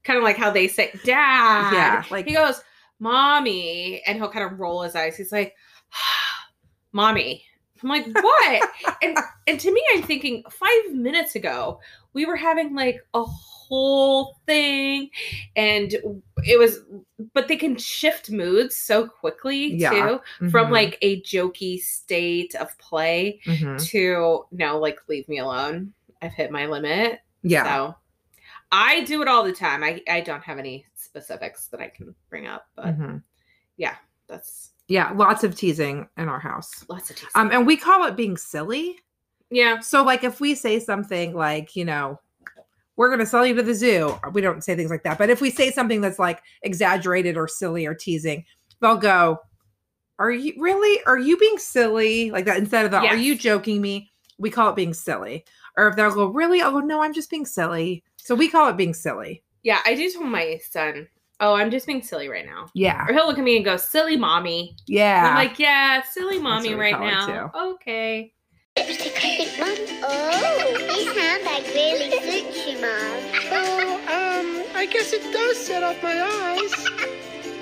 Kind 0.04 0.18
of 0.18 0.24
like 0.24 0.36
how 0.36 0.50
they 0.50 0.68
say, 0.68 0.90
Dad. 1.04 1.72
Yeah, 1.72 2.04
like- 2.10 2.26
he 2.26 2.34
goes, 2.34 2.60
Mommy. 2.98 4.02
And 4.06 4.18
he'll 4.18 4.28
kind 4.30 4.44
of 4.52 4.60
roll 4.60 4.82
his 4.82 4.94
eyes. 4.94 5.16
He's 5.16 5.32
like, 5.32 5.54
Mommy. 6.92 7.44
I'm 7.82 7.88
like, 7.88 8.06
what? 8.14 8.70
and 9.02 9.16
and 9.46 9.58
to 9.58 9.72
me, 9.72 9.82
I'm 9.94 10.02
thinking 10.02 10.44
five 10.50 10.92
minutes 10.92 11.34
ago, 11.34 11.80
we 12.12 12.26
were 12.26 12.36
having 12.36 12.74
like 12.74 13.00
a 13.14 13.24
whole 13.72 14.36
thing, 14.44 15.08
and 15.56 15.94
it 16.46 16.58
was 16.58 16.80
but 17.32 17.48
they 17.48 17.56
can 17.56 17.74
shift 17.78 18.30
moods 18.30 18.76
so 18.76 19.06
quickly 19.08 19.74
Yeah. 19.76 19.90
too 20.40 20.48
from 20.50 20.68
Mhm, 20.68 20.72
like 20.72 20.98
a 21.00 21.22
jokey 21.22 21.80
state 21.80 22.54
of 22.56 22.76
play 22.76 23.40
mhm. 23.46 23.82
to 23.90 24.44
no, 24.52 24.78
like 24.78 24.98
leave 25.08 25.26
me 25.28 25.38
alone. 25.38 25.94
I've 26.20 26.34
hit 26.34 26.50
my 26.50 26.66
limit. 26.66 27.20
yeah, 27.42 27.64
So 27.64 27.94
I 28.70 29.04
do 29.04 29.22
it 29.22 29.28
all 29.28 29.42
the 29.44 29.52
time. 29.54 29.82
I, 29.82 30.02
I 30.08 30.20
don't 30.20 30.42
have 30.42 30.58
any 30.58 30.84
specifics 30.94 31.68
that 31.68 31.80
I 31.80 31.88
can 31.88 32.14
bring 32.28 32.46
up, 32.46 32.66
but 32.76 32.98
mhm. 32.98 33.22
that's 34.28 34.70
yeah. 34.88 35.12
Lots 35.12 35.44
of 35.44 35.54
teasing 35.56 36.06
in 36.18 36.28
our 36.28 36.38
house. 36.40 36.84
lots 36.88 37.08
of 37.10 37.16
teasing. 37.16 37.30
Um, 37.34 37.50
and 37.52 37.66
we 37.66 37.76
call 37.78 38.04
it 38.04 38.16
being 38.16 38.36
silly. 38.36 38.98
yeah. 39.50 39.80
So, 39.80 40.02
like, 40.02 40.24
if 40.24 40.40
we 40.40 40.54
say 40.54 40.78
something 40.80 41.34
like, 41.34 41.74
you 41.76 41.84
know, 41.86 42.20
we're 43.02 43.08
going 43.08 43.18
to 43.18 43.26
sell 43.26 43.44
you 43.44 43.52
to 43.52 43.64
the 43.64 43.74
zoo, 43.74 44.16
we 44.32 44.40
don't 44.40 44.62
say 44.62 44.76
things 44.76 44.88
like 44.88 45.02
that. 45.02 45.18
But 45.18 45.28
if 45.28 45.40
we 45.40 45.50
say 45.50 45.72
something 45.72 46.00
that's 46.00 46.20
like 46.20 46.40
exaggerated 46.62 47.36
or 47.36 47.48
silly 47.48 47.84
or 47.84 47.94
teasing, 47.94 48.44
they'll 48.80 48.96
go, 48.96 49.40
Are 50.20 50.30
you 50.30 50.54
really? 50.56 51.02
Are 51.04 51.18
you 51.18 51.36
being 51.36 51.58
silly? 51.58 52.30
Like 52.30 52.44
that 52.44 52.58
instead 52.58 52.84
of 52.84 52.92
the, 52.92 52.98
Are 52.98 53.16
you 53.16 53.36
joking 53.36 53.80
me? 53.80 54.12
We 54.38 54.50
call 54.50 54.70
it 54.70 54.76
being 54.76 54.94
silly. 54.94 55.44
Or 55.76 55.88
if 55.88 55.96
they'll 55.96 56.14
go, 56.14 56.26
Really? 56.28 56.62
I'll 56.62 56.80
No, 56.80 57.02
I'm 57.02 57.12
just 57.12 57.28
being 57.28 57.44
silly. 57.44 58.04
So 58.18 58.36
we 58.36 58.48
call 58.48 58.68
it 58.68 58.76
being 58.76 58.94
silly. 58.94 59.42
Yeah, 59.64 59.80
I 59.84 59.96
do 59.96 60.08
tell 60.08 60.22
my 60.22 60.60
son, 60.70 61.08
"Oh, 61.40 61.54
I'm 61.54 61.72
just 61.72 61.88
being 61.88 62.02
silly 62.04 62.28
right 62.28 62.46
now," 62.46 62.68
Yeah. 62.72 63.04
or 63.08 63.12
he'll 63.12 63.26
look 63.26 63.38
at 63.38 63.42
me 63.42 63.56
and 63.56 63.64
go, 63.64 63.76
"Silly 63.76 64.16
mommy." 64.16 64.76
Yeah. 64.86 65.26
I'm 65.26 65.34
like, 65.34 65.58
"Yeah, 65.58 66.02
silly 66.02 66.38
mommy 66.38 66.74
right 66.74 66.98
now." 67.00 67.50
Okay. 67.72 68.32
Lipstick, 68.76 69.22
lipstick, 69.22 69.58
Mum. 69.60 69.68
Oh, 70.02 70.74
this 70.78 71.16
handbag 71.16 71.64
really 71.74 72.10
suits 72.10 72.66
you, 72.66 72.80
Mum. 72.80 73.20
Oh, 73.50 73.96
um, 74.08 74.76
I 74.76 74.86
guess 74.86 75.12
it 75.12 75.22
does 75.32 75.58
set 75.58 75.82
off 75.82 76.02
my 76.02 76.22
eyes. 76.22 76.72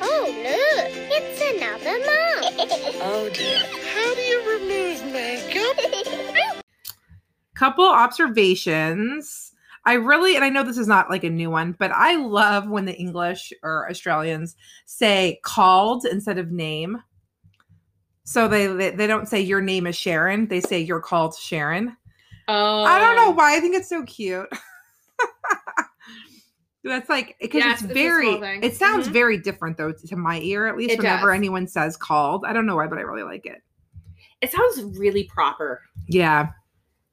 Oh, 0.02 0.26
look, 0.28 0.92
it's 1.10 1.40
another 1.56 1.98
mum. 1.98 2.98
Oh 3.02 3.28
dear. 3.34 3.58
How 3.92 4.14
do 4.14 4.20
you 4.20 4.38
remove 4.58 5.12
makeup? 5.12 6.62
couple 7.54 7.84
observations. 7.84 9.52
I 9.84 9.94
really, 9.94 10.36
and 10.36 10.44
I 10.44 10.48
know 10.48 10.62
this 10.62 10.78
is 10.78 10.88
not 10.88 11.10
like 11.10 11.24
a 11.24 11.30
new 11.30 11.50
one, 11.50 11.74
but 11.78 11.90
I 11.92 12.16
love 12.16 12.68
when 12.68 12.86
the 12.86 12.96
English 12.96 13.52
or 13.62 13.90
Australians 13.90 14.56
say 14.86 15.40
called 15.42 16.06
instead 16.06 16.38
of 16.38 16.50
name. 16.50 17.02
So 18.24 18.46
they 18.48 18.66
they, 18.66 18.90
they 18.90 19.06
don't 19.06 19.26
say 19.28 19.40
your 19.40 19.60
name 19.60 19.86
is 19.86 19.96
Sharon. 19.96 20.46
They 20.48 20.60
say 20.60 20.80
you're 20.80 21.00
called 21.00 21.34
Sharon. 21.34 21.96
Oh, 22.48 22.82
I 22.84 22.98
don't 22.98 23.16
know 23.16 23.30
why. 23.32 23.56
I 23.56 23.60
think 23.60 23.74
it's 23.76 23.88
so 23.88 24.02
cute. 24.04 24.48
That's 26.84 27.08
like 27.10 27.36
because 27.40 27.58
Yes, 27.58 27.82
it's 27.82 27.92
very. 27.92 28.28
It 28.62 28.74
sounds 28.74 29.08
Mhm. 29.08 29.12
very 29.12 29.38
different 29.38 29.76
though 29.76 29.92
to 29.92 30.16
my 30.16 30.40
ear, 30.40 30.66
at 30.66 30.76
least 30.78 30.92
It 30.92 30.98
whenever 30.98 31.28
does. 31.30 31.36
anyone 31.36 31.66
says 31.66 31.96
called. 31.96 32.44
I 32.46 32.52
don't 32.54 32.64
know 32.66 32.76
why, 32.76 32.86
but 32.86 32.98
I 32.98 33.02
really 33.02 33.22
like 33.22 33.44
it. 33.44 33.62
It 34.40 34.50
sounds 34.50 34.98
really 34.98 35.24
proper. 35.24 35.82
Yeah, 36.08 36.48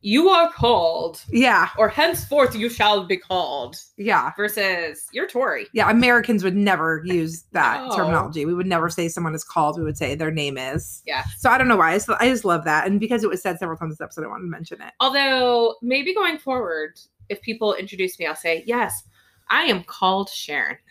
You 0.10 0.30
are 0.30 0.50
called, 0.54 1.22
yeah, 1.30 1.67
or 1.78 1.89
henceforth 1.89 2.56
you 2.56 2.70
shall 2.70 3.06
be 3.06 3.17
called. 3.17 3.76
yeah. 3.98 4.32
Versus 4.38 5.06
you're 5.12 5.28
Tory. 5.28 5.67
Yeah, 5.74 5.91
Americans 5.91 6.46
would 6.46 6.56
never 6.56 7.02
use 7.04 7.43
that 7.52 7.86
No. 7.89 7.93
terminology. 7.93 8.46
We 8.46 8.54
would 8.54 8.67
never 8.67 8.89
say 8.89 9.10
someone 9.10 9.36
is 9.36 9.43
called. 9.43 9.78
We 9.78 9.84
would 9.84 9.98
say 9.98 10.15
their 10.15 10.32
name 10.32 10.58
is. 10.58 11.04
Yeah. 11.06 11.26
So 11.38 11.50
I 11.50 11.58
don't 11.58 11.67
know 11.67 11.76
why. 11.76 11.91
I 11.91 11.96
just, 11.96 12.10
I 12.10 12.30
just 12.30 12.46
love 12.46 12.63
that, 12.63 12.88
and 12.88 13.02
because 13.02 13.26
it 13.26 13.30
was 13.30 13.41
said 13.41 13.60
several 13.60 13.78
times 13.78 13.96
this 13.98 14.02
episode, 14.02 14.24
I 14.24 14.30
wanted 14.30 14.46
to 14.46 14.50
mention 14.50 14.82
it. 14.82 14.93
Although 15.02 15.76
maybe 15.82 16.13
going 16.13 16.38
forward, 16.38 16.98
if 17.28 17.41
people 17.41 17.74
introduce 17.74 18.17
me, 18.17 18.28
I'll 18.28 18.36
say, 18.36 18.63
"Yes, 18.65 19.04
I 19.50 19.63
am 19.63 19.84
called 19.84 20.30
Sharon." 20.30 20.78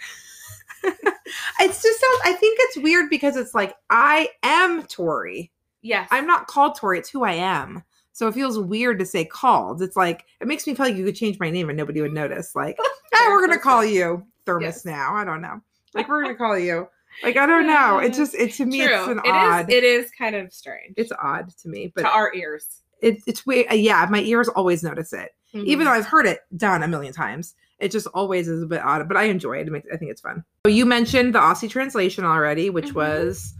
It's 1.61 1.83
just 1.83 2.01
so. 2.01 2.07
I 2.25 2.33
think 2.35 2.59
it's 2.61 2.77
weird 2.79 3.09
because 3.11 3.37
it's 3.37 3.55
like 3.55 3.75
I 3.89 4.29
am 4.43 4.83
Tory. 4.85 5.53
Yes, 5.81 6.07
I'm 6.13 6.27
not 6.27 6.47
called 6.49 6.77
Tori. 6.77 6.99
It's 6.99 7.09
who 7.11 7.25
I 7.25 7.33
am. 7.33 7.83
So 8.17 8.27
it 8.29 8.33
feels 8.33 8.59
weird 8.59 8.99
to 9.01 9.05
say 9.05 9.27
called. 9.27 9.83
It's 9.83 9.95
like 9.95 10.25
it 10.41 10.47
makes 10.49 10.67
me 10.67 10.75
feel 10.75 10.87
like 10.87 10.97
you 10.97 11.05
could 11.05 11.15
change 11.17 11.39
my 11.39 11.51
name 11.51 11.69
and 11.69 11.77
nobody 11.77 12.01
would 12.01 12.15
notice. 12.15 12.55
Like, 12.57 12.79
hey, 13.13 13.27
we're 13.29 13.47
gonna 13.47 13.59
call 13.61 13.85
you 13.85 14.25
Thermos 14.47 14.63
Yes. 14.63 14.85
now. 14.87 15.15
I 15.15 15.23
don't 15.23 15.43
know. 15.43 15.61
Like 15.93 16.09
we're 16.09 16.23
gonna 16.23 16.35
call 16.39 16.59
you. 16.59 16.89
Like 17.23 17.37
I 17.37 17.45
don't 17.45 17.67
know. 17.67 17.99
It 17.99 18.15
just 18.15 18.35
it 18.35 18.53
to 18.55 18.65
me 18.65 18.87
True. 18.87 18.95
it's 18.97 19.09
an 19.09 19.19
It 19.19 19.29
is- 19.29 19.33
odd. 19.35 19.71
It 19.71 19.85
is 19.85 20.11
kind 20.19 20.35
of 20.35 20.51
strange. 20.51 20.95
it's 20.97 21.13
odd 21.23 21.51
to 21.59 21.69
me, 21.69 21.93
but 21.95 22.03
to 22.03 22.09
our 22.09 22.33
ears. 22.35 22.81
it, 23.03 23.19
it's 23.27 23.45
weird. 23.45 23.71
Yeah, 23.71 24.07
my 24.11 24.21
ears 24.23 24.49
always 24.49 24.83
notice 24.83 25.13
it, 25.13 25.33
even 25.53 25.81
Mhm. 25.81 25.85
though 25.85 25.93
I've 25.93 26.07
heard 26.07 26.25
it 26.25 26.41
done 26.57 26.83
a 26.83 26.89
million 26.89 27.13
times. 27.13 27.55
It 27.81 27.91
just 27.91 28.07
always 28.15 28.49
is 28.49 28.63
a 28.63 28.67
bit 28.67 28.81
odd, 28.83 29.07
but 29.09 29.19
I 29.19 29.25
enjoy 29.25 29.59
it. 29.59 29.69
I 29.93 29.97
think 29.99 30.11
it's 30.11 30.23
fun. 30.23 30.43
So 30.65 30.71
you 30.71 30.87
mentioned 30.87 31.35
the 31.35 31.39
Aussie 31.41 31.69
translation 31.69 32.25
already, 32.25 32.71
which 32.71 32.87
Mhm. 32.87 32.95
was 32.95 33.53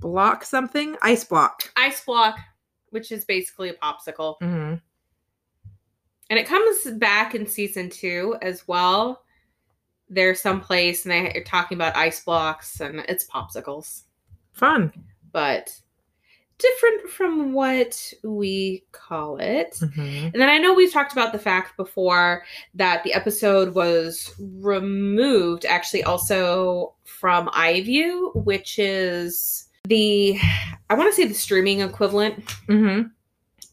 block 0.00 0.44
something, 0.44 0.96
ice 1.02 1.22
block. 1.22 1.70
ice 1.76 2.04
block, 2.04 2.36
which 2.92 3.10
is 3.10 3.24
basically 3.24 3.68
a 3.70 3.74
popsicle, 3.74 4.38
Mhm. 4.40 4.80
and 6.30 6.38
it 6.38 6.46
comes 6.46 6.90
back 6.92 7.34
in 7.34 7.46
season 7.46 7.90
two 7.90 8.36
as 8.40 8.66
well. 8.68 9.24
There's 10.08 10.40
some 10.40 10.60
place 10.60 11.04
and 11.04 11.12
they're 11.12 11.42
talking 11.44 11.76
about 11.76 11.96
ice 11.96 12.22
blocks 12.24 12.80
and 12.80 13.00
it's 13.08 13.26
popsicles, 13.26 14.02
Fun. 14.52 14.92
but 15.32 15.74
different 16.58 17.10
from 17.10 17.52
what 17.54 18.12
we 18.22 18.84
call 18.92 19.38
it. 19.38 19.72
Mhm. 19.80 20.24
And 20.32 20.34
then 20.34 20.48
I 20.48 20.58
know 20.58 20.74
we've 20.74 20.92
talked 20.92 21.12
about 21.12 21.32
the 21.32 21.38
fact 21.38 21.76
before 21.76 22.44
that 22.74 23.02
the 23.02 23.14
episode 23.14 23.74
was 23.74 24.32
removed 24.38 25.64
actually 25.64 26.04
also 26.04 26.94
from 27.04 27.48
iView, 27.48 28.32
which 28.44 28.78
is 28.78 29.68
the 29.88 30.38
I 30.90 30.94
want 30.94 31.10
to 31.10 31.14
say 31.16 31.26
the 31.26 31.34
streaming 31.34 31.80
equivalent 31.80 32.44
Mhm. 32.68 33.10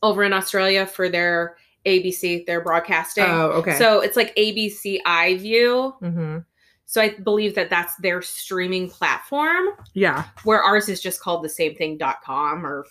over 0.02 0.24
in 0.24 0.34
Australia 0.34 0.86
for 0.86 1.10
their 1.10 1.58
ABC, 1.86 2.46
their 2.46 2.62
broadcasting. 2.62 3.26
Oh, 3.26 3.52
okay. 3.52 3.78
So 3.78 4.00
it's 4.02 4.16
like 4.18 4.36
ABC 4.36 5.00
iView. 5.06 5.98
hmm 6.00 6.38
So 6.86 7.02
I 7.02 7.10
believe 7.10 7.54
that 7.56 7.70
that's 7.70 7.96
their 7.98 8.22
streaming 8.22 8.90
platform, 8.90 9.68
yeah, 9.94 10.26
where 10.44 10.62
ours 10.64 10.90
is 10.90 11.00
just 11.02 11.22
called 11.22 11.44
the 11.44 11.50
same 11.50 11.76
thing 11.76 11.98
dot 11.98 12.22
com 12.24 12.66
or 12.66 12.86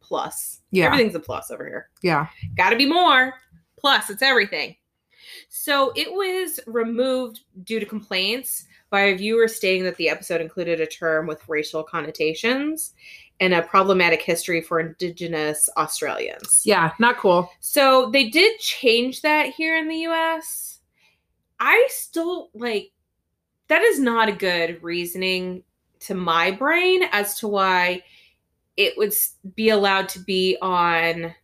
plus. 0.00 0.60
Yeah. 0.70 0.86
Everything's 0.86 1.14
a 1.14 1.20
plus 1.20 1.50
over 1.50 1.64
here. 1.64 1.88
yeah. 2.02 2.26
Got 2.56 2.70
to 2.70 2.76
be 2.76 2.86
more. 2.86 3.34
Plus, 3.78 4.10
it's 4.10 4.22
everything. 4.22 4.76
So 5.48 5.92
it 5.96 6.12
was 6.12 6.60
removed 6.66 7.40
due 7.64 7.80
to 7.80 7.86
complaints 7.86 8.66
by 8.90 9.00
a 9.00 9.16
viewer 9.16 9.48
stating 9.48 9.84
that 9.84 9.96
the 9.96 10.08
episode 10.08 10.40
included 10.40 10.80
a 10.80 10.86
term 10.86 11.26
with 11.26 11.48
racial 11.48 11.82
connotations 11.82 12.94
and 13.40 13.52
a 13.52 13.62
problematic 13.62 14.22
history 14.22 14.60
for 14.60 14.78
Indigenous 14.78 15.68
Australians. 15.76 16.62
Yeah, 16.64 16.92
not 16.98 17.18
cool. 17.18 17.50
So 17.60 18.10
they 18.12 18.30
did 18.30 18.58
change 18.60 19.22
that 19.22 19.48
here 19.48 19.76
in 19.76 19.88
the 19.88 20.06
US. 20.06 20.80
I 21.58 21.88
still 21.90 22.50
like 22.54 22.92
that 23.68 23.82
is 23.82 23.98
not 23.98 24.28
a 24.28 24.32
good 24.32 24.82
reasoning 24.82 25.64
to 26.00 26.14
my 26.14 26.50
brain 26.50 27.02
as 27.12 27.38
to 27.38 27.48
why 27.48 28.02
it 28.76 28.96
would 28.96 29.12
be 29.54 29.70
allowed 29.70 30.08
to 30.10 30.18
be 30.20 30.56
on 30.60 31.34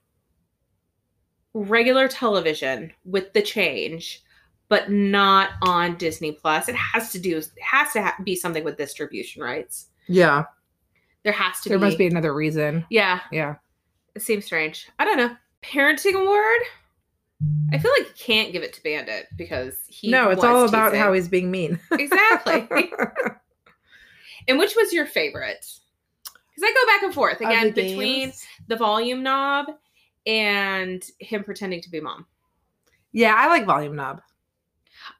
regular 1.55 2.09
television 2.09 2.93
with 3.05 3.33
the 3.33 3.43
change 3.43 4.23
but 4.69 4.89
not 4.89 5.51
on 5.63 5.97
Disney 5.97 6.31
Plus. 6.31 6.69
It 6.69 6.77
has 6.77 7.11
to 7.11 7.19
do 7.19 7.39
it 7.39 7.49
has 7.61 7.93
to 7.95 8.03
ha- 8.03 8.17
be 8.23 8.37
something 8.37 8.63
with 8.63 8.77
distribution 8.77 9.43
rights. 9.43 9.87
Yeah, 10.07 10.45
There 11.25 11.33
has 11.33 11.61
to 11.63 11.69
there 11.71 11.79
be 11.79 11.87
must 11.87 11.99
be 11.99 12.07
another 12.07 12.33
reason. 12.33 12.85
Yeah, 12.89 13.19
Yeah. 13.33 13.57
it 14.15 14.23
seems 14.23 14.45
strange. 14.45 14.89
I 15.01 15.05
don't 15.05 15.17
know. 15.17 15.37
Parenting 15.63 16.15
award? 16.15 16.61
I 17.73 17.79
feel 17.79 17.91
like 17.99 18.07
you 18.07 18.15
can't 18.17 18.53
give 18.53 18.63
it 18.63 18.73
to 18.75 18.83
Bandit 18.85 19.27
because 19.37 19.75
he 19.89 20.09
no, 20.11 20.31
it's 20.31 20.45
all 20.45 20.65
about 20.69 20.91
teasing. 20.91 21.01
how 21.01 21.13
he's 21.15 21.29
being 21.29 21.51
mean. 21.51 21.81
Exactly. 21.91 22.69
and 24.47 24.57
which 24.59 24.75
was 24.77 24.93
your 24.93 25.07
favorite? 25.07 25.67
Because 26.25 26.63
I 26.63 26.73
go 26.75 26.87
back 26.87 27.03
and 27.03 27.15
forth 27.15 27.41
again 27.41 27.73
between 27.73 28.27
games? 28.29 28.47
the 28.69 28.77
volume 28.77 29.23
knob 29.25 29.67
and 30.31 31.05
him 31.19 31.43
pretending 31.43 31.81
to 31.83 31.91
be 31.91 32.01
mom. 32.01 32.25
Yeah, 33.11 33.35
I 33.37 33.49
like 33.49 33.67
volume 33.67 33.97
knob. 33.97 34.23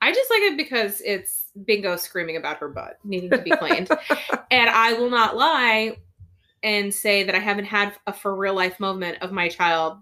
I 0.01 0.13
just 0.13 0.31
like 0.31 0.43
it 0.43 0.57
because 0.57 1.03
it's 1.05 1.47
Bingo 1.65 1.97
screaming 1.97 2.37
about 2.37 2.59
her 2.59 2.69
butt 2.69 2.99
needing 3.03 3.29
to 3.31 3.39
be 3.39 3.51
cleaned. 3.51 3.91
and 4.53 4.71
I 4.71 4.93
will 4.93 5.11
not 5.11 5.37
lie 5.37 5.97
and 6.63 6.95
say 6.95 7.25
that 7.25 7.35
I 7.35 7.41
haven't 7.41 7.65
had 7.65 7.95
a 8.07 8.13
for 8.13 8.37
real 8.37 8.55
life 8.55 8.79
moment 8.79 9.19
of 9.21 9.33
my 9.33 9.49
child 9.49 9.99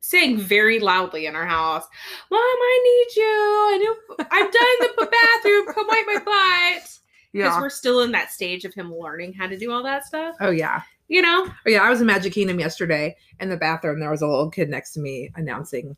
saying 0.00 0.38
very 0.38 0.78
loudly 0.78 1.24
in 1.24 1.34
our 1.34 1.46
house, 1.46 1.84
Mom, 2.30 2.40
I 2.40 2.80
need 2.84 3.16
you. 3.16 3.24
I 3.24 3.78
know 3.78 4.26
I'm 4.30 4.50
done 4.50 4.90
in 4.90 4.96
the 4.98 5.10
bathroom. 5.10 5.74
Come 5.74 5.86
wipe 5.88 6.06
my 6.06 6.18
butt. 6.18 6.98
Because 7.32 7.54
yeah. 7.54 7.60
we're 7.60 7.70
still 7.70 8.02
in 8.02 8.12
that 8.12 8.30
stage 8.30 8.66
of 8.66 8.74
him 8.74 8.94
learning 8.94 9.32
how 9.32 9.46
to 9.46 9.56
do 9.56 9.72
all 9.72 9.82
that 9.84 10.04
stuff. 10.04 10.36
Oh 10.40 10.50
yeah. 10.50 10.82
You 11.08 11.22
know? 11.22 11.46
Oh 11.48 11.70
yeah. 11.70 11.82
I 11.82 11.90
was 11.90 12.00
in 12.00 12.06
Magic 12.06 12.32
Kingdom 12.34 12.60
yesterday 12.60 13.16
in 13.40 13.48
the 13.48 13.56
bathroom. 13.56 13.98
There 14.00 14.10
was 14.10 14.22
a 14.22 14.26
little 14.26 14.50
kid 14.50 14.68
next 14.68 14.92
to 14.92 15.00
me 15.00 15.30
announcing 15.36 15.96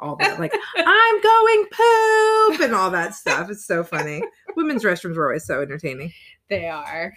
all 0.00 0.16
that, 0.16 0.38
like 0.40 0.52
"I'm 0.76 1.20
going 1.22 1.64
poop" 1.70 2.60
and 2.62 2.74
all 2.74 2.90
that 2.90 3.14
stuff. 3.14 3.50
It's 3.50 3.64
so 3.66 3.84
funny. 3.84 4.22
Women's 4.56 4.84
restrooms 4.84 5.16
are 5.16 5.26
always 5.26 5.44
so 5.46 5.60
entertaining. 5.62 6.12
They 6.48 6.68
are. 6.68 7.12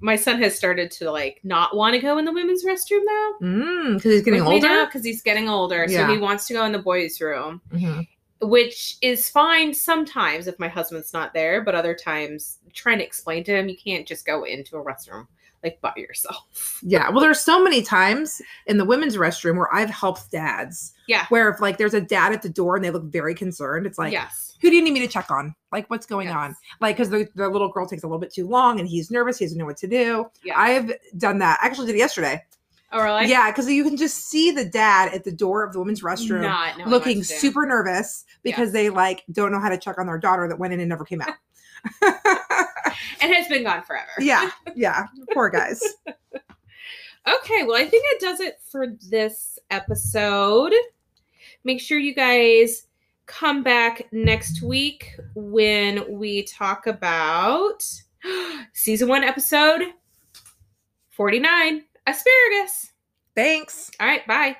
My 0.00 0.16
son 0.16 0.40
has 0.42 0.54
started 0.54 0.90
to 0.92 1.10
like 1.10 1.40
not 1.44 1.74
want 1.76 1.94
to 1.94 2.00
go 2.00 2.18
in 2.18 2.24
the 2.24 2.32
women's 2.32 2.64
restroom 2.64 3.02
now. 3.04 3.32
Mm, 3.42 3.94
because 3.96 4.12
he's 4.12 4.22
getting 4.22 4.42
older. 4.42 4.84
because 4.86 5.04
he's 5.04 5.22
getting 5.22 5.48
older. 5.48 5.86
Yeah. 5.88 6.06
So 6.06 6.12
he 6.12 6.18
wants 6.18 6.46
to 6.48 6.54
go 6.54 6.64
in 6.64 6.72
the 6.72 6.78
boys' 6.78 7.20
room. 7.20 7.60
Mhm. 7.72 8.06
which 8.42 8.96
is 9.00 9.30
fine 9.30 9.72
sometimes 9.72 10.46
if 10.48 10.58
my 10.58 10.68
husband's 10.68 11.12
not 11.14 11.32
there, 11.32 11.62
but 11.62 11.74
other 11.74 11.94
times 11.94 12.58
trying 12.74 12.98
to 12.98 13.04
explain 13.04 13.42
to 13.44 13.52
him 13.56 13.68
you 13.70 13.76
can't 13.76 14.06
just 14.06 14.26
go 14.26 14.44
into 14.44 14.76
a 14.76 14.84
restroom 14.84 15.26
like 15.64 15.80
by 15.80 15.92
yourself. 15.96 16.80
Yeah. 16.86 17.08
Well, 17.10 17.20
there's 17.20 17.40
so 17.40 17.62
many 17.64 17.80
times 17.82 18.42
in 18.66 18.76
the 18.76 18.84
women's 18.84 19.16
restroom 19.16 19.56
where 19.56 19.74
I've 19.74 19.88
helped 19.88 20.30
dads. 20.30 20.92
Yeah. 21.08 21.24
Where 21.30 21.48
if 21.48 21.60
like 21.60 21.78
there's 21.78 21.94
a 21.94 22.00
dad 22.00 22.32
at 22.32 22.42
the 22.42 22.48
door 22.50 22.76
and 22.76 22.84
they 22.84 22.90
look 22.90 23.04
very 23.04 23.34
concerned, 23.34 23.86
it's 23.86 23.96
like, 23.98 24.12
yes. 24.12 24.56
who 24.60 24.68
do 24.68 24.76
you 24.76 24.82
need 24.82 24.92
me 24.92 25.00
to 25.00 25.08
check 25.08 25.30
on? 25.30 25.54
Like, 25.72 25.88
what's 25.88 26.04
going 26.06 26.28
Yes. 26.28 26.36
on? 26.36 26.56
Like, 26.82 26.96
because 26.96 27.08
the, 27.10 27.26
the 27.36 27.48
little 27.48 27.70
girl 27.70 27.86
takes 27.86 28.02
a 28.02 28.06
little 28.06 28.18
bit 28.20 28.32
too 28.34 28.46
long 28.46 28.78
and 28.80 28.88
he's 28.88 29.10
nervous. 29.10 29.38
He 29.38 29.46
doesn't 29.46 29.56
know 29.58 29.64
what 29.64 29.78
to 29.78 29.88
do. 29.88 30.26
Yeah. 30.44 30.58
I've 30.60 30.92
done 31.16 31.38
that. 31.38 31.58
I 31.62 31.66
actually 31.66 31.86
did 31.86 31.96
it 31.96 32.00
yesterday. 32.00 32.42
Oh, 32.92 33.02
really? 33.02 33.26
yeah, 33.28 33.50
because 33.50 33.68
you 33.68 33.82
can 33.82 33.96
just 33.96 34.28
see 34.28 34.50
the 34.52 34.64
dad 34.64 35.12
at 35.14 35.24
the 35.24 35.32
door 35.32 35.64
of 35.64 35.72
the 35.72 35.78
women's 35.80 36.02
restroom 36.02 36.42
looking 36.86 36.90
what 36.90 37.04
to 37.04 37.14
do. 37.14 37.22
super 37.38 37.64
nervous 37.66 38.24
because 38.42 38.68
Yes. 38.68 38.72
they 38.72 38.90
like 38.90 39.24
don't 39.32 39.50
know 39.50 39.58
how 39.58 39.68
to 39.70 39.78
check 39.78 39.98
on 39.98 40.06
their 40.06 40.18
daughter 40.18 40.46
that 40.48 40.58
went 40.58 40.74
in 40.74 40.80
and 40.80 40.88
never 40.90 41.04
came 41.04 41.22
out. 41.22 41.34
and 43.20 43.32
has 43.32 43.48
been 43.48 43.62
gone 43.62 43.82
forever. 43.82 44.10
yeah, 44.20 44.50
yeah. 44.74 45.06
Poor 45.32 45.48
guys. 45.50 45.82
Okay, 46.06 47.64
well, 47.64 47.76
I 47.76 47.86
think 47.88 48.04
it 48.08 48.20
does 48.20 48.40
it 48.40 48.60
for 48.70 48.86
this 49.08 49.58
episode. 49.70 50.74
Make 51.64 51.80
sure 51.80 51.98
you 51.98 52.14
guys 52.14 52.86
come 53.26 53.62
back 53.62 54.06
next 54.12 54.62
week 54.62 55.16
when 55.34 56.18
we 56.18 56.42
talk 56.42 56.86
about 56.86 57.82
season 58.74 59.08
one, 59.08 59.24
episode 59.24 59.82
49 61.10 61.84
Asparagus. 62.06 62.92
Thanks. 63.34 63.90
All 63.98 64.06
right, 64.06 64.26
bye. 64.26 64.56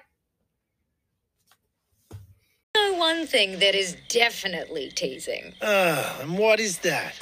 know 2.74 2.94
one 2.94 3.26
thing 3.26 3.58
that 3.58 3.74
is 3.74 3.96
definitely 4.08 4.90
teasing. 4.90 5.54
Oh, 5.60 6.18
and 6.20 6.38
what 6.38 6.60
is 6.60 6.78
that? 6.78 7.14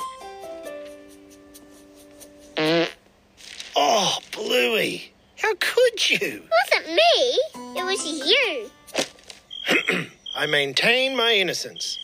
Bluey, 4.44 5.12
how 5.38 5.54
could 5.60 6.10
you? 6.10 6.18
It 6.18 6.50
wasn't 6.72 6.94
me. 6.94 7.40
It 7.78 7.84
was 7.84 8.04
you. 8.28 10.06
I 10.36 10.46
maintain 10.46 11.16
my 11.16 11.32
innocence. 11.32 11.96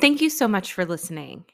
Thank 0.00 0.22
you 0.22 0.30
so 0.30 0.48
much 0.48 0.72
for 0.72 0.86
listening. 0.86 1.44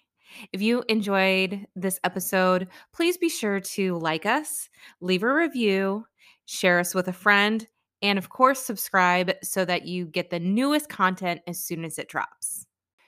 If 0.52 0.62
you 0.62 0.84
enjoyed 0.88 1.66
this 1.74 1.98
episode, 2.04 2.68
please 2.94 3.18
be 3.18 3.28
sure 3.28 3.58
to 3.60 3.98
like 3.98 4.24
us, 4.24 4.68
leave 5.00 5.24
a 5.24 5.34
review, 5.34 6.06
share 6.46 6.78
us 6.78 6.94
with 6.94 7.08
a 7.08 7.12
friend, 7.12 7.66
and 8.00 8.16
of 8.18 8.28
course, 8.28 8.60
subscribe 8.60 9.32
so 9.42 9.64
that 9.64 9.86
you 9.86 10.06
get 10.06 10.30
the 10.30 10.40
newest 10.40 10.88
content 10.88 11.40
as 11.48 11.58
soon 11.58 11.84
as 11.84 11.98
it 11.98 12.08
drops. 12.08 12.66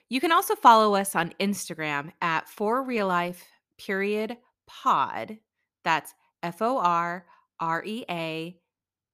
You 0.09 0.19
can 0.19 0.33
also 0.33 0.55
follow 0.55 0.95
us 0.95 1.15
on 1.15 1.33
Instagram 1.39 2.11
at 2.21 2.49
for 2.49 2.83
real 2.83 3.07
life 3.07 3.45
period 3.77 4.37
pod. 4.67 5.37
That's 5.83 6.13
F 6.43 6.61
O 6.61 6.77
R 6.77 7.25
R 7.59 7.83
E 7.85 8.05
A 8.09 8.57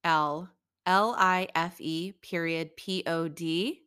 L 0.03 0.49
L 0.85 1.15
I 1.17 1.47
F 1.55 1.79
E 1.79 2.13
period 2.21 2.75
P 2.75 3.03
O 3.07 3.27
D. 3.27 3.83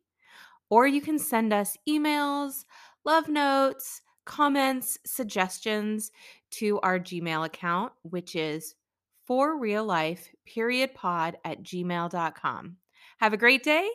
Or 0.69 0.87
you 0.87 1.01
can 1.01 1.19
send 1.19 1.53
us 1.53 1.77
emails, 1.87 2.65
love 3.05 3.27
notes, 3.27 4.01
comments, 4.25 4.97
suggestions 5.05 6.11
to 6.51 6.79
our 6.79 6.99
Gmail 6.99 7.45
account, 7.45 7.93
which 8.01 8.35
is 8.35 8.73
for 9.25 9.59
real 9.59 9.85
life 9.85 10.29
period 10.45 10.93
pod 10.93 11.37
at 11.45 11.63
gmail.com. 11.63 12.77
Have 13.19 13.33
a 13.33 13.37
great 13.37 13.63
day 13.63 13.89